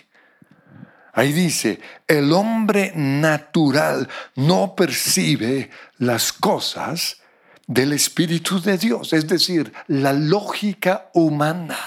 Ahí 1.12 1.32
dice, 1.32 1.80
el 2.06 2.32
hombre 2.32 2.92
natural 2.96 4.08
no 4.34 4.74
percibe 4.74 5.70
las 5.98 6.32
cosas 6.32 7.18
del 7.66 7.92
Espíritu 7.92 8.60
de 8.60 8.78
Dios, 8.78 9.12
es 9.12 9.26
decir, 9.26 9.72
la 9.88 10.14
lógica 10.14 11.10
humana. 11.12 11.78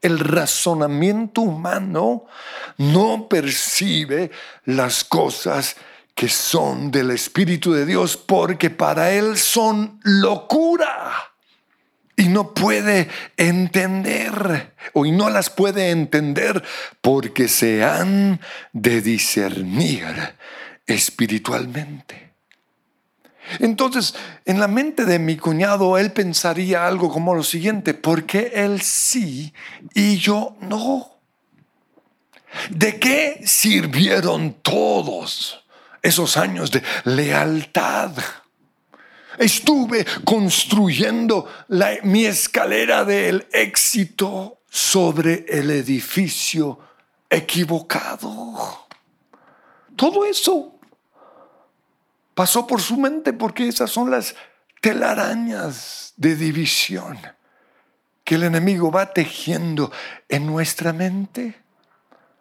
El 0.00 0.18
razonamiento 0.18 1.42
humano 1.42 2.24
no 2.78 3.28
percibe 3.28 4.30
las 4.64 5.04
cosas 5.04 5.76
que 6.14 6.30
son 6.30 6.90
del 6.90 7.10
Espíritu 7.10 7.72
de 7.72 7.84
Dios 7.84 8.16
porque 8.16 8.70
para 8.70 9.10
él 9.10 9.36
son 9.36 10.00
locura 10.02 11.29
y 12.20 12.28
no 12.28 12.52
puede 12.52 13.08
entender 13.38 14.74
o 14.92 15.06
no 15.06 15.30
las 15.30 15.48
puede 15.48 15.90
entender 15.90 16.62
porque 17.00 17.48
se 17.48 17.82
han 17.82 18.40
de 18.74 19.00
discernir 19.00 20.04
espiritualmente. 20.86 22.34
Entonces, 23.58 24.14
en 24.44 24.60
la 24.60 24.68
mente 24.68 25.06
de 25.06 25.18
mi 25.18 25.38
cuñado, 25.38 25.96
él 25.96 26.12
pensaría 26.12 26.86
algo 26.86 27.10
como 27.10 27.34
lo 27.34 27.42
siguiente, 27.42 27.94
¿por 27.94 28.26
qué 28.26 28.52
él 28.54 28.82
sí 28.82 29.54
y 29.94 30.18
yo 30.18 30.58
no? 30.60 31.20
¿De 32.68 33.00
qué 33.00 33.40
sirvieron 33.46 34.58
todos 34.60 35.64
esos 36.02 36.36
años 36.36 36.70
de 36.70 36.82
lealtad? 37.04 38.12
Estuve 39.40 40.04
construyendo 40.22 41.48
mi 42.02 42.26
escalera 42.26 43.06
del 43.06 43.48
éxito 43.50 44.58
sobre 44.68 45.46
el 45.48 45.70
edificio 45.70 46.78
equivocado. 47.30 48.86
Todo 49.96 50.26
eso 50.26 50.78
pasó 52.34 52.66
por 52.66 52.82
su 52.82 52.98
mente 52.98 53.32
porque 53.32 53.66
esas 53.66 53.90
son 53.90 54.10
las 54.10 54.34
telarañas 54.82 56.12
de 56.18 56.36
división 56.36 57.18
que 58.22 58.34
el 58.34 58.42
enemigo 58.42 58.90
va 58.90 59.14
tejiendo 59.14 59.90
en 60.28 60.44
nuestra 60.44 60.92
mente. 60.92 61.62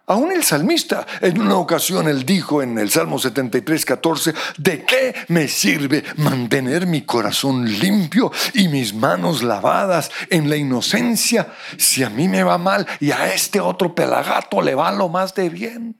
Aún 0.09 0.31
el 0.31 0.43
salmista, 0.43 1.05
en 1.21 1.39
una 1.39 1.57
ocasión, 1.57 2.07
él 2.07 2.25
dijo 2.25 2.63
en 2.63 2.79
el 2.79 2.89
Salmo 2.89 3.19
73, 3.19 3.85
14, 3.85 4.33
¿de 4.57 4.83
qué 4.83 5.13
me 5.27 5.47
sirve 5.47 6.03
mantener 6.17 6.87
mi 6.87 7.03
corazón 7.03 7.63
limpio 7.63 8.31
y 8.55 8.69
mis 8.69 8.91
manos 8.91 9.43
lavadas 9.43 10.09
en 10.31 10.49
la 10.49 10.55
inocencia 10.55 11.53
si 11.77 12.01
a 12.01 12.09
mí 12.09 12.27
me 12.27 12.41
va 12.41 12.57
mal 12.57 12.87
y 12.99 13.11
a 13.11 13.31
este 13.31 13.59
otro 13.59 13.93
pelagato 13.93 14.63
le 14.63 14.73
va 14.73 14.91
lo 14.91 15.09
más 15.09 15.35
de 15.35 15.47
bien? 15.47 15.95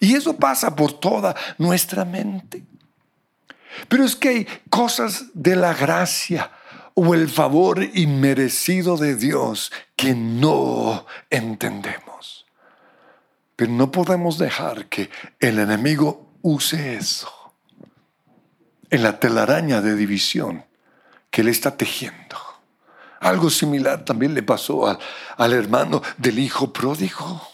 Y 0.00 0.14
eso 0.14 0.38
pasa 0.38 0.74
por 0.74 0.94
toda 0.94 1.36
nuestra 1.58 2.06
mente. 2.06 2.64
Pero 3.88 4.06
es 4.06 4.16
que 4.16 4.28
hay 4.30 4.46
cosas 4.70 5.26
de 5.34 5.54
la 5.54 5.74
gracia 5.74 6.50
o 6.94 7.12
el 7.12 7.28
favor 7.28 7.84
inmerecido 7.92 8.96
de 8.96 9.16
Dios 9.16 9.70
que 9.96 10.14
no 10.14 11.04
entendemos. 11.28 12.37
Pero 13.58 13.72
no 13.72 13.90
podemos 13.90 14.38
dejar 14.38 14.86
que 14.86 15.10
el 15.40 15.58
enemigo 15.58 16.30
use 16.42 16.94
eso 16.94 17.28
en 18.88 19.02
la 19.02 19.18
telaraña 19.18 19.80
de 19.80 19.96
división 19.96 20.64
que 21.28 21.40
él 21.40 21.48
está 21.48 21.76
tejiendo. 21.76 22.36
Algo 23.18 23.50
similar 23.50 24.04
también 24.04 24.32
le 24.32 24.44
pasó 24.44 24.86
al, 24.86 25.00
al 25.36 25.52
hermano 25.54 26.00
del 26.18 26.38
hijo 26.38 26.72
pródigo. 26.72 27.48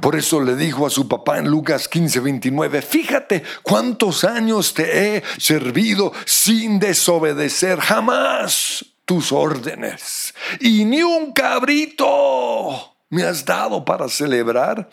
Por 0.00 0.14
eso 0.14 0.40
le 0.40 0.54
dijo 0.54 0.86
a 0.86 0.90
su 0.90 1.08
papá 1.08 1.38
en 1.38 1.48
Lucas 1.48 1.88
15, 1.88 2.20
29, 2.20 2.80
fíjate 2.80 3.42
cuántos 3.64 4.22
años 4.22 4.74
te 4.74 5.16
he 5.16 5.24
servido 5.38 6.12
sin 6.24 6.78
desobedecer 6.78 7.80
jamás 7.80 8.84
tus 9.04 9.32
órdenes. 9.32 10.36
Y 10.60 10.84
ni 10.84 11.02
un 11.02 11.32
cabrito 11.32 12.93
me 13.14 13.22
has 13.22 13.44
dado 13.44 13.84
para 13.84 14.08
celebrar. 14.08 14.88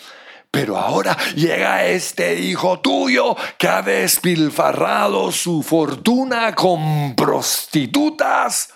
Pero 0.51 0.77
ahora 0.77 1.17
llega 1.33 1.85
este 1.85 2.39
hijo 2.39 2.79
tuyo 2.81 3.35
que 3.57 3.67
ha 3.67 3.81
despilfarrado 3.81 5.31
su 5.31 5.63
fortuna 5.63 6.53
con 6.53 7.15
prostitutas 7.15 8.69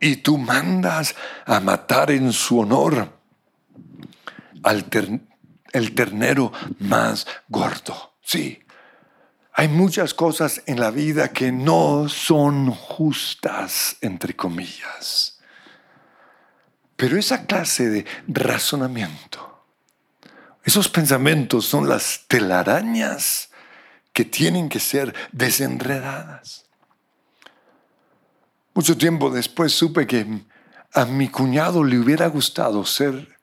y 0.00 0.16
tú 0.16 0.36
mandas 0.36 1.14
a 1.46 1.60
matar 1.60 2.10
en 2.10 2.32
su 2.32 2.58
honor 2.58 3.08
al 4.64 4.86
el 5.72 5.94
ternero 5.94 6.52
más 6.80 7.26
gordo. 7.48 8.14
Sí, 8.22 8.64
hay 9.52 9.68
muchas 9.68 10.14
cosas 10.14 10.62
en 10.66 10.80
la 10.80 10.90
vida 10.90 11.28
que 11.28 11.52
no 11.52 12.08
son 12.08 12.72
justas, 12.72 13.96
entre 14.00 14.34
comillas. 14.34 15.33
Pero 16.96 17.18
esa 17.18 17.46
clase 17.46 17.88
de 17.88 18.06
razonamiento, 18.28 19.50
Esos 20.66 20.88
pensamientos 20.88 21.66
son 21.66 21.90
las 21.90 22.24
telarañas 22.26 23.50
que 24.14 24.24
tienen 24.24 24.70
que 24.70 24.80
ser 24.80 25.14
desenredadas. 25.30 26.64
Mucho 28.72 28.96
tiempo 28.96 29.28
después 29.28 29.72
supe 29.72 30.06
que 30.06 30.26
a 30.94 31.04
mi 31.04 31.28
cuñado 31.28 31.84
le 31.84 31.98
hubiera 31.98 32.28
gustado 32.28 32.86
ser 32.86 33.36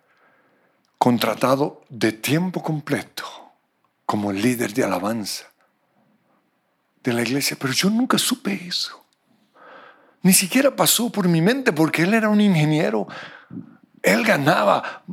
contratado 0.97 1.83
de 1.89 2.11
tiempo 2.11 2.63
completo 2.63 3.23
como 4.07 4.31
líder 4.33 4.73
de 4.73 4.83
alabanza 4.83 5.45
de 7.03 7.13
la 7.13 7.21
iglesia, 7.21 7.57
pero 7.59 7.73
yo 7.73 7.89
nunca 7.89 8.17
supe 8.17 8.67
eso. 8.67 9.03
Ni 10.21 10.33
siquiera 10.33 10.75
pasó 10.75 11.11
por 11.11 11.27
mi 11.27 11.41
mente 11.41 11.73
porque 11.73 12.03
él 12.03 12.13
era 12.13 12.29
un 12.29 12.41
ingeniero. 12.41 13.07
Él 14.01 14.23
ganaba 14.23 15.03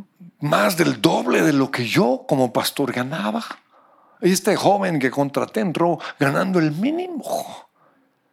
más 0.41 0.77
del 0.77 1.01
doble 1.01 1.43
de 1.43 1.53
lo 1.53 1.71
que 1.71 1.87
yo 1.87 2.25
como 2.29 2.53
pastor 2.53 2.93
ganaba. 2.93 3.45
Este 4.21 4.57
joven 4.57 4.99
que 4.99 5.11
contraté 5.11 5.61
entró 5.61 5.99
ganando 6.19 6.59
el 6.59 6.73
mínimo. 6.73 7.69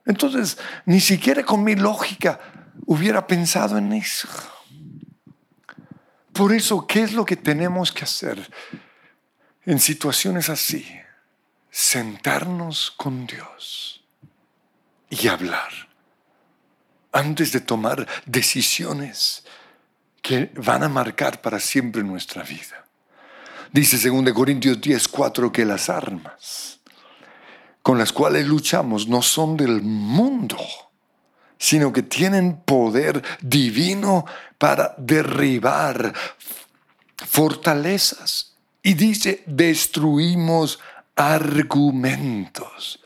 Entonces, 0.06 0.58
ni 0.86 1.00
siquiera 1.00 1.44
con 1.44 1.64
mi 1.64 1.76
lógica 1.76 2.40
hubiera 2.86 3.26
pensado 3.26 3.78
en 3.78 3.94
eso. 3.94 4.28
Por 6.34 6.54
eso, 6.54 6.86
¿qué 6.86 7.02
es 7.02 7.14
lo 7.14 7.26
que 7.26 7.38
tenemos 7.38 7.92
que 7.92 8.04
hacer 8.04 8.52
en 9.66 9.80
situaciones 9.80 10.50
así? 10.50 10.86
Sentarnos 11.72 12.92
con 12.92 13.26
Dios 13.26 14.04
y 15.10 15.28
hablar 15.28 15.72
antes 17.12 17.52
de 17.54 17.62
tomar 17.62 18.06
decisiones 18.26 19.46
que 20.26 20.50
van 20.56 20.82
a 20.82 20.90
marcar 20.90 21.40
para 21.40 21.60
siempre 21.60 22.02
nuestra 22.02 22.42
vida. 22.42 22.84
Dice 23.72 24.10
2 24.10 24.34
Corintios 24.34 24.82
10, 24.82 25.08
4 25.08 25.52
que 25.52 25.66
las 25.66 25.88
armas 25.88 26.80
con 27.84 28.00
las 28.00 28.12
cuales 28.12 28.48
luchamos 28.48 29.08
no 29.08 29.22
son 29.22 29.56
del 29.56 29.84
mundo, 29.84 30.58
sino 31.60 31.94
que 31.94 32.02
tienen 32.02 32.58
poder 32.66 33.22
divino 33.42 34.26
para 34.58 34.96
derribar 34.98 36.12
fortalezas. 37.16 38.56
Y 38.82 38.96
dice, 38.96 39.44
destruimos 39.46 40.80
argumentos. 41.16 43.04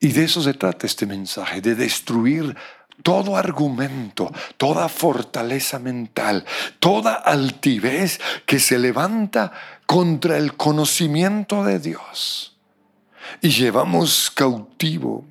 Y 0.00 0.08
de 0.08 0.24
eso 0.24 0.42
se 0.42 0.54
trata 0.54 0.88
este 0.88 1.06
mensaje, 1.06 1.60
de 1.60 1.76
destruir 1.76 2.56
todo 3.02 3.36
argumento, 3.36 4.32
toda 4.56 4.88
fortaleza 4.88 5.78
mental, 5.78 6.44
toda 6.78 7.14
altivez 7.14 8.20
que 8.46 8.58
se 8.58 8.78
levanta 8.78 9.52
contra 9.86 10.38
el 10.38 10.56
conocimiento 10.56 11.64
de 11.64 11.78
Dios. 11.78 12.56
Y 13.40 13.50
llevamos 13.50 14.30
cautivo 14.30 15.24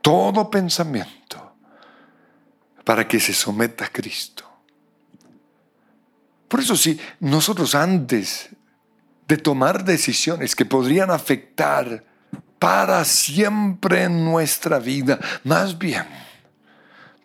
todo 0.00 0.50
pensamiento 0.50 1.54
para 2.84 3.06
que 3.06 3.20
se 3.20 3.32
someta 3.32 3.86
a 3.86 3.88
Cristo. 3.88 4.44
Por 6.48 6.60
eso 6.60 6.76
si 6.76 6.98
nosotros 7.20 7.74
antes 7.74 8.48
de 9.28 9.36
tomar 9.36 9.84
decisiones 9.84 10.56
que 10.56 10.64
podrían 10.64 11.10
afectar 11.10 12.04
para 12.58 13.04
siempre 13.04 14.08
nuestra 14.08 14.80
vida, 14.80 15.20
más 15.44 15.78
bien, 15.78 16.04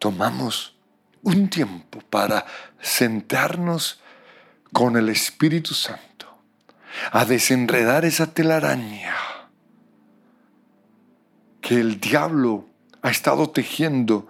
tomamos 0.05 0.75
un 1.23 1.49
tiempo 1.49 1.99
para 2.11 2.45
sentarnos 2.79 3.99
con 4.71 4.97
el 4.97 5.09
Espíritu 5.09 5.73
Santo 5.73 6.27
a 7.11 7.25
desenredar 7.25 8.05
esa 8.05 8.31
telaraña 8.31 9.15
que 11.59 11.79
el 11.79 11.99
diablo 11.99 12.67
ha 13.01 13.09
estado 13.09 13.49
tejiendo 13.49 14.27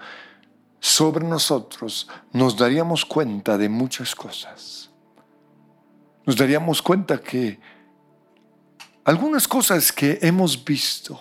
sobre 0.80 1.26
nosotros, 1.26 2.08
nos 2.32 2.56
daríamos 2.56 3.04
cuenta 3.04 3.58
de 3.58 3.68
muchas 3.68 4.16
cosas. 4.16 4.92
Nos 6.26 6.38
daríamos 6.38 6.82
cuenta 6.82 7.20
que 7.20 7.60
algunas 9.04 9.46
cosas 9.46 9.92
que 9.92 10.20
hemos 10.22 10.64
visto 10.64 11.20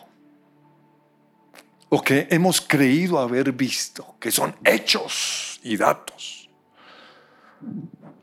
o 1.95 2.03
que 2.03 2.27
hemos 2.29 2.61
creído 2.61 3.21
haber 3.21 3.53
visto, 3.53 4.17
que 4.19 4.33
son 4.33 4.57
hechos 4.65 5.61
y 5.63 5.77
datos, 5.77 6.51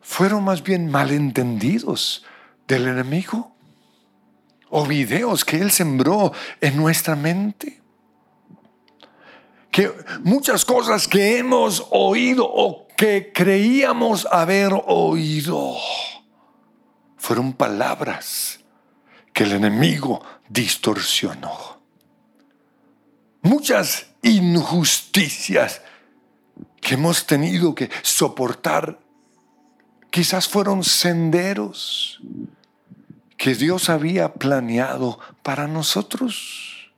fueron 0.02 0.44
más 0.44 0.62
bien 0.62 0.92
malentendidos 0.92 2.26
del 2.68 2.90
enemigo 2.90 3.56
o 4.70 4.86
videos 4.86 5.46
que 5.46 5.56
él 5.56 5.72
sembró 5.72 6.34
en 6.60 6.76
nuestra 6.76 7.16
mente. 7.16 7.82
Que 9.72 9.90
muchas 10.22 10.66
cosas 10.66 11.08
que 11.08 11.38
hemos 11.38 11.88
oído 11.92 12.46
o 12.46 12.90
que 12.98 13.32
creíamos 13.34 14.28
haber 14.30 14.74
oído 14.86 15.78
fueron 17.16 17.54
palabras 17.54 18.60
que 19.32 19.46
el 19.46 19.54
enemigo 19.54 20.22
distorsionó 20.50 21.71
muchas 23.42 24.08
injusticias 24.22 25.82
que 26.80 26.96
hemos 26.96 27.26
tenido 27.26 27.76
que 27.76 27.90
soportar, 28.02 29.00
quizás 30.10 30.48
fueron 30.48 30.84
senderos 30.84 32.20
que 33.38 33.56
Dios 33.56 33.90
había 33.90 34.34
planeado 34.34 35.20
para 35.44 35.68
nosotros. 35.68 36.92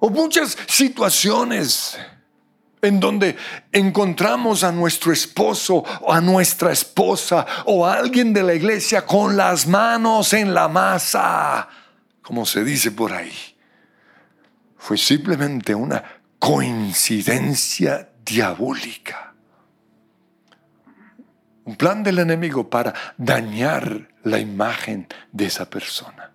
O 0.00 0.10
muchas 0.10 0.56
situaciones 0.68 1.98
en 2.80 3.00
donde 3.00 3.36
encontramos 3.72 4.62
a 4.62 4.70
nuestro 4.70 5.12
esposo 5.12 5.84
o 6.00 6.12
a 6.12 6.20
nuestra 6.20 6.70
esposa 6.70 7.44
o 7.66 7.84
a 7.84 7.94
alguien 7.94 8.32
de 8.32 8.44
la 8.44 8.54
iglesia 8.54 9.04
con 9.04 9.36
las 9.36 9.66
manos 9.66 10.32
en 10.32 10.54
la 10.54 10.68
masa, 10.68 11.68
como 12.22 12.46
se 12.46 12.62
dice 12.62 12.92
por 12.92 13.12
ahí 13.12 13.57
fue 14.78 14.96
simplemente 14.96 15.74
una 15.74 16.02
coincidencia 16.38 18.10
diabólica. 18.24 19.34
Un 21.64 21.76
plan 21.76 22.02
del 22.02 22.20
enemigo 22.20 22.70
para 22.70 22.94
dañar 23.18 24.08
la 24.22 24.38
imagen 24.38 25.06
de 25.32 25.46
esa 25.46 25.68
persona, 25.68 26.30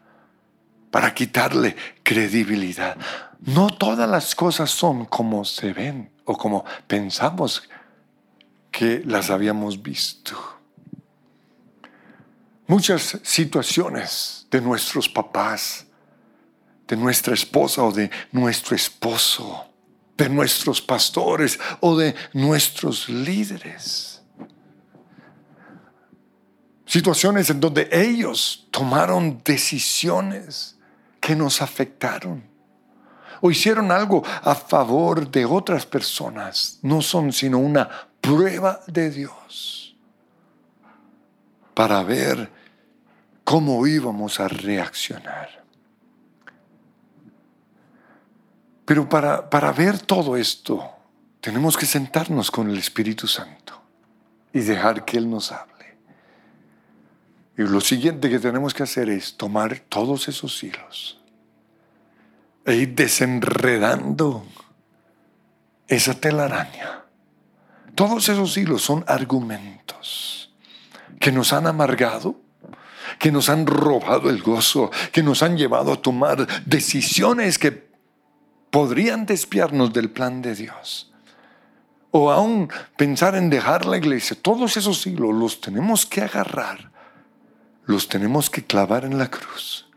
para 0.92 1.14
quitarle 1.14 1.76
credibilidad. 2.04 2.98
No 3.40 3.70
todas 3.70 4.08
las 4.08 4.36
cosas 4.36 4.70
son 4.70 5.06
como 5.06 5.44
se 5.44 5.74
ven 5.74 6.12
o 6.26 6.38
como 6.38 6.64
pensamos 6.88 7.68
que 8.72 9.02
las 9.06 9.30
habíamos 9.30 9.82
visto. 9.82 10.60
Muchas 12.68 13.20
situaciones 13.24 14.48
de 14.50 14.62
nuestros 14.62 15.10
papás, 15.10 15.83
de 16.88 16.98
nuestra 16.98 17.34
esposa 17.34 17.84
o 17.84 17.92
de 17.92 18.10
nuestro 18.32 18.76
esposo, 18.76 19.66
de 20.18 20.30
nuestros 20.30 20.82
pastores 20.82 21.60
o 21.80 21.98
de 21.98 22.16
nuestros 22.34 23.10
líderes. 23.10 24.22
Situaciones 26.86 27.50
en 27.50 27.60
donde 27.60 27.90
ellos 27.92 28.68
tomaron 28.70 29.42
decisiones 29.44 30.78
que 31.20 31.36
nos 31.36 31.62
afectaron 31.62 32.44
o 33.42 33.50
hicieron 33.50 33.92
algo 33.92 34.24
a 34.26 34.56
favor 34.56 35.30
de 35.30 35.46
otras 35.46 35.86
personas. 35.86 36.80
No 36.82 37.02
son 37.02 37.34
sino 37.34 37.58
una 37.58 37.90
prueba 38.22 38.82
de 38.88 39.10
Dios 39.10 39.96
para 41.74 42.04
ver 42.04 42.52
cómo 43.44 43.86
íbamos 43.88 44.40
a 44.40 44.48
reaccionar. 44.48 45.63
Pero 48.86 49.08
para, 49.08 49.50
para 49.50 49.72
ver 49.72 50.00
todo 50.00 50.36
esto, 50.36 50.90
tenemos 51.40 51.78
que 51.78 51.86
sentarnos 51.86 52.52
con 52.52 52.70
el 52.70 52.78
Espíritu 52.78 53.28
Santo 53.28 53.82
y 54.52 54.60
dejar 54.60 55.06
que 55.06 55.18
Él 55.18 55.30
nos 55.30 55.52
hable. 55.52 55.74
Y 57.58 57.64
lo 57.64 57.82
siguiente 57.82 58.30
que 58.30 58.40
tenemos 58.40 58.74
que 58.74 58.84
hacer 58.84 59.10
es 59.10 59.38
tomar 59.38 59.80
todos 59.90 60.28
esos 60.28 60.64
hilos 60.64 61.20
e 62.66 62.76
ir 62.76 62.96
desenredando 62.96 64.46
esa 65.88 66.14
telaraña. 66.14 67.04
Todos 67.96 68.28
esos 68.30 68.58
hilos 68.58 68.82
son 68.82 69.06
argumentos 69.08 70.52
que 71.20 71.32
nos 71.32 71.54
han 71.54 71.68
amargado, 71.68 72.40
que 73.20 73.32
nos 73.32 73.50
han 73.50 73.68
robado 73.68 74.30
el 74.30 74.42
gozo, 74.42 74.90
que 75.12 75.22
nos 75.22 75.44
han 75.44 75.58
llevado 75.58 75.94
a 75.94 76.02
tomar 76.02 76.66
decisiones 76.66 77.60
que 77.60 77.93
podrían 78.74 79.26
despiarnos 79.26 79.94
del 79.94 80.10
plan 80.10 80.42
de 80.42 80.56
Dios. 80.56 81.14
O 82.12 82.32
aún 82.32 82.70
pensar 82.98 83.36
en 83.36 83.50
dejar 83.50 83.86
la 83.86 83.98
iglesia. 83.98 84.36
Todos 84.40 84.76
esos 84.76 85.08
hilos 85.08 85.34
los 85.34 85.62
tenemos 85.62 86.06
que 86.06 86.22
agarrar 86.22 86.92
los 87.86 88.08
tenemos 88.08 88.50
que 88.50 88.64
clavar 88.64 89.06
en 89.06 89.18
la 89.18 89.30
cruz. 89.30 89.88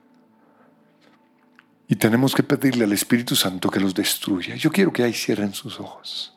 Y 1.89 1.97
tenemos 1.97 2.35
que 2.35 2.43
pedirle 2.43 2.85
al 2.85 2.93
Espíritu 2.93 3.37
Santo 3.37 3.71
que 3.71 3.79
los 3.79 3.95
destruya. 3.95 4.57
Yo 4.57 4.73
quiero 4.73 4.93
que 4.93 5.05
ahí 5.05 5.13
cierren 5.13 5.55
sus 5.55 5.79
ojos. 5.79 6.37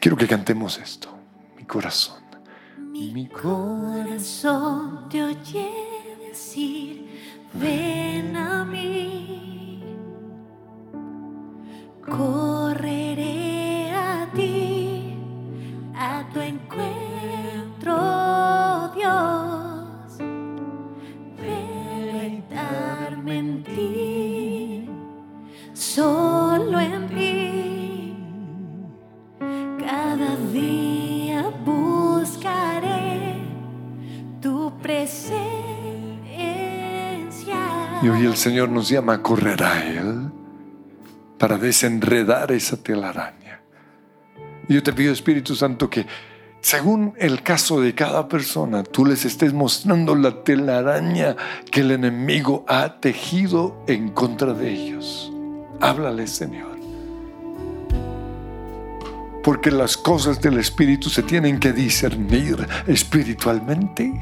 Quiero 0.00 0.16
que 0.16 0.26
cantemos 0.26 0.78
esto, 0.78 1.08
mi 1.56 1.64
corazón. 1.64 2.24
Mi 2.92 3.28
corazón 3.28 5.08
te 5.08 5.22
oye 5.22 5.70
decir, 6.28 7.06
ven 7.54 8.34
a 8.36 8.64
mí. 8.64 9.55
Correré 12.08 13.90
a 13.90 14.28
ti, 14.32 15.18
a 15.92 16.24
tu 16.32 16.40
encuentro, 16.40 17.96
Dios. 18.94 20.18
Deleitarme 21.36 23.38
en 23.38 23.64
ti, 23.64 24.88
solo 25.72 26.78
en 26.78 27.08
ti. 27.08 28.14
Cada 29.80 30.36
día 30.52 31.50
buscaré 31.64 33.40
tu 34.40 34.72
presencia. 34.80 35.50
Y 38.00 38.08
hoy 38.08 38.26
el 38.26 38.36
Señor 38.36 38.68
nos 38.68 38.88
llama 38.88 39.14
a 39.14 39.22
correr 39.22 39.60
a 39.64 39.84
Él 39.84 40.25
para 41.38 41.58
desenredar 41.58 42.52
esa 42.52 42.76
telaraña. 42.76 43.60
Yo 44.68 44.82
te 44.82 44.92
pido, 44.92 45.12
Espíritu 45.12 45.54
Santo, 45.54 45.88
que 45.88 46.06
según 46.60 47.14
el 47.18 47.42
caso 47.42 47.80
de 47.80 47.94
cada 47.94 48.26
persona, 48.26 48.82
tú 48.82 49.04
les 49.04 49.24
estés 49.24 49.52
mostrando 49.52 50.16
la 50.16 50.42
telaraña 50.42 51.36
que 51.70 51.82
el 51.82 51.92
enemigo 51.92 52.64
ha 52.66 53.00
tejido 53.00 53.84
en 53.86 54.08
contra 54.10 54.52
de 54.52 54.70
ellos. 54.72 55.32
Háblale, 55.80 56.26
Señor. 56.26 56.76
Porque 59.44 59.70
las 59.70 59.96
cosas 59.96 60.40
del 60.40 60.58
Espíritu 60.58 61.08
se 61.08 61.22
tienen 61.22 61.60
que 61.60 61.72
discernir 61.72 62.66
espiritualmente. 62.88 64.20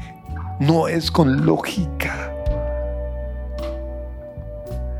No 0.59 0.87
es 0.87 1.09
con 1.09 1.47
lógica. 1.47 2.34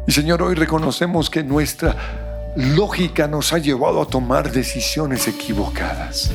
Y 0.08 0.12
Señor, 0.12 0.44
hoy 0.44 0.56
reconocemos 0.56 1.30
que 1.30 1.44
nuestra 1.44 1.96
lógica 2.56 3.28
nos 3.28 3.54
ha 3.54 3.58
llevado 3.58 4.02
a 4.02 4.06
tomar 4.06 4.52
decisiones 4.52 5.28
equivocadas. 5.28 6.32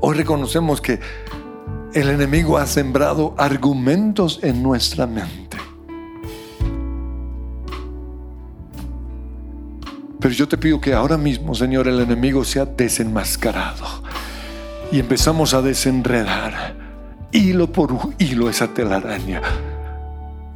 Hoy 0.00 0.16
reconocemos 0.16 0.80
que 0.80 0.98
el 1.94 2.10
enemigo 2.10 2.58
ha 2.58 2.66
sembrado 2.66 3.34
argumentos 3.38 4.40
en 4.42 4.62
nuestra 4.62 5.06
mente. 5.06 5.56
Pero 10.20 10.34
yo 10.34 10.48
te 10.48 10.58
pido 10.58 10.80
que 10.80 10.92
ahora 10.92 11.16
mismo, 11.16 11.54
Señor, 11.54 11.86
el 11.86 12.00
enemigo 12.00 12.44
sea 12.44 12.66
desenmascarado 12.66 13.86
y 14.90 14.98
empezamos 14.98 15.54
a 15.54 15.62
desenredar 15.62 16.76
hilo 17.30 17.70
por 17.70 17.96
hilo 18.18 18.50
esa 18.50 18.68
telaraña 18.68 19.40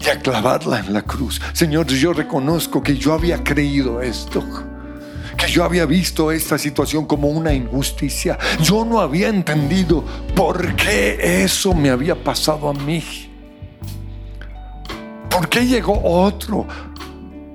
y 0.00 0.08
a 0.08 0.18
clavarla 0.18 0.80
en 0.80 0.92
la 0.92 1.02
cruz. 1.02 1.40
Señor, 1.52 1.86
yo 1.86 2.12
reconozco 2.12 2.82
que 2.82 2.96
yo 2.96 3.12
había 3.12 3.44
creído 3.44 4.00
esto, 4.00 4.42
que 5.36 5.46
yo 5.48 5.64
había 5.64 5.84
visto 5.84 6.32
esta 6.32 6.58
situación 6.58 7.04
como 7.06 7.28
una 7.28 7.52
injusticia. 7.52 8.38
Yo 8.62 8.84
no 8.84 9.00
había 9.00 9.28
entendido 9.28 10.04
por 10.34 10.74
qué 10.76 11.42
eso 11.44 11.74
me 11.74 11.90
había 11.90 12.22
pasado 12.22 12.68
a 12.68 12.74
mí. 12.74 13.04
¿Por 15.28 15.48
qué 15.48 15.66
llegó 15.66 16.00
otro 16.02 16.66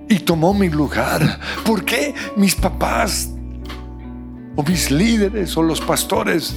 y 0.07 0.19
tomó 0.19 0.53
mi 0.53 0.69
lugar? 0.69 1.39
¿Por 1.65 1.83
qué 1.83 2.13
mis 2.35 2.55
papás 2.55 3.29
o 4.55 4.63
mis 4.63 4.91
líderes 4.91 5.57
o 5.57 5.63
los 5.63 5.81
pastores 5.81 6.55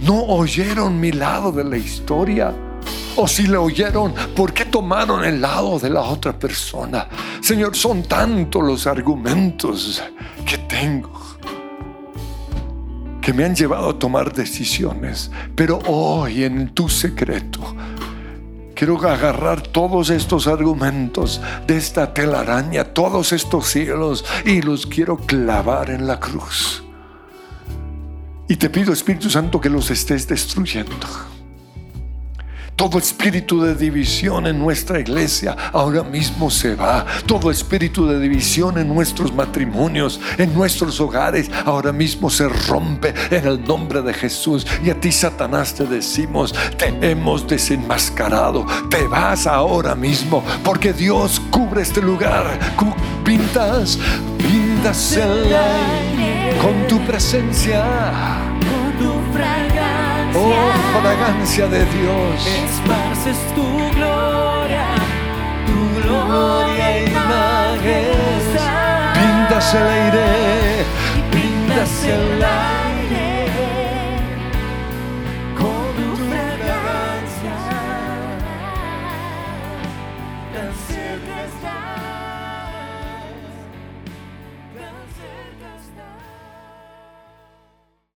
no 0.00 0.22
oyeron 0.24 0.98
mi 0.98 1.12
lado 1.12 1.52
de 1.52 1.64
la 1.64 1.76
historia? 1.76 2.54
O 3.16 3.26
si 3.26 3.46
le 3.46 3.56
oyeron, 3.56 4.14
¿por 4.34 4.52
qué 4.52 4.64
tomaron 4.64 5.24
el 5.24 5.40
lado 5.40 5.78
de 5.78 5.90
la 5.90 6.02
otra 6.02 6.38
persona? 6.38 7.08
Señor, 7.40 7.76
son 7.76 8.04
tantos 8.04 8.62
los 8.62 8.86
argumentos 8.86 10.02
que 10.46 10.58
tengo 10.58 11.20
que 13.20 13.32
me 13.32 13.44
han 13.44 13.54
llevado 13.54 13.90
a 13.90 13.98
tomar 13.98 14.32
decisiones. 14.32 15.30
Pero 15.54 15.78
hoy 15.86 16.44
en 16.44 16.70
tu 16.70 16.88
secreto 16.88 17.60
quiero 18.74 18.96
agarrar 19.06 19.60
todos 19.60 20.10
estos 20.10 20.46
argumentos 20.46 21.40
de 21.66 21.76
esta 21.76 22.14
telaraña, 22.14 22.84
todos 22.84 23.32
estos 23.32 23.68
cielos 23.68 24.24
y 24.44 24.62
los 24.62 24.86
quiero 24.86 25.18
clavar 25.18 25.90
en 25.90 26.06
la 26.06 26.18
cruz. 26.18 26.82
Y 28.48 28.56
te 28.56 28.68
pido, 28.68 28.92
Espíritu 28.92 29.30
Santo, 29.30 29.60
que 29.60 29.68
los 29.68 29.90
estés 29.90 30.26
destruyendo. 30.26 31.06
Todo 32.80 32.96
espíritu 32.96 33.60
de 33.60 33.74
división 33.74 34.46
en 34.46 34.58
nuestra 34.58 34.98
iglesia 34.98 35.54
ahora 35.70 36.02
mismo 36.02 36.48
se 36.48 36.74
va. 36.74 37.04
Todo 37.26 37.50
espíritu 37.50 38.06
de 38.06 38.18
división 38.18 38.78
en 38.78 38.88
nuestros 38.88 39.34
matrimonios, 39.34 40.18
en 40.38 40.54
nuestros 40.54 40.98
hogares, 40.98 41.50
ahora 41.66 41.92
mismo 41.92 42.30
se 42.30 42.48
rompe 42.48 43.12
en 43.30 43.46
el 43.46 43.62
nombre 43.62 44.00
de 44.00 44.14
Jesús. 44.14 44.66
Y 44.82 44.88
a 44.88 44.98
ti, 44.98 45.12
Satanás, 45.12 45.74
te 45.74 45.84
decimos, 45.84 46.54
te 46.78 46.86
hemos 47.02 47.46
desenmascarado. 47.46 48.64
Te 48.88 49.06
vas 49.06 49.46
ahora 49.46 49.94
mismo 49.94 50.42
porque 50.64 50.94
Dios 50.94 51.38
cubre 51.50 51.82
este 51.82 52.00
lugar. 52.00 52.58
Pintas, 53.26 53.98
pintas 54.38 55.18
el 55.18 55.54
aire 55.54 56.56
con 56.62 56.88
tu 56.88 56.98
presencia. 57.00 58.49
Oh, 60.34 60.72
fragancia 61.00 61.66
de 61.66 61.84
Dios. 61.86 62.46
Esparces 62.46 63.36
tu 63.54 63.66
gloria, 63.96 64.86
tu 65.66 66.02
gloria 66.02 67.04
y 67.04 67.10
majestad. 67.10 68.60
Pintas 69.14 69.74
el 69.74 69.86
aire, 69.86 70.86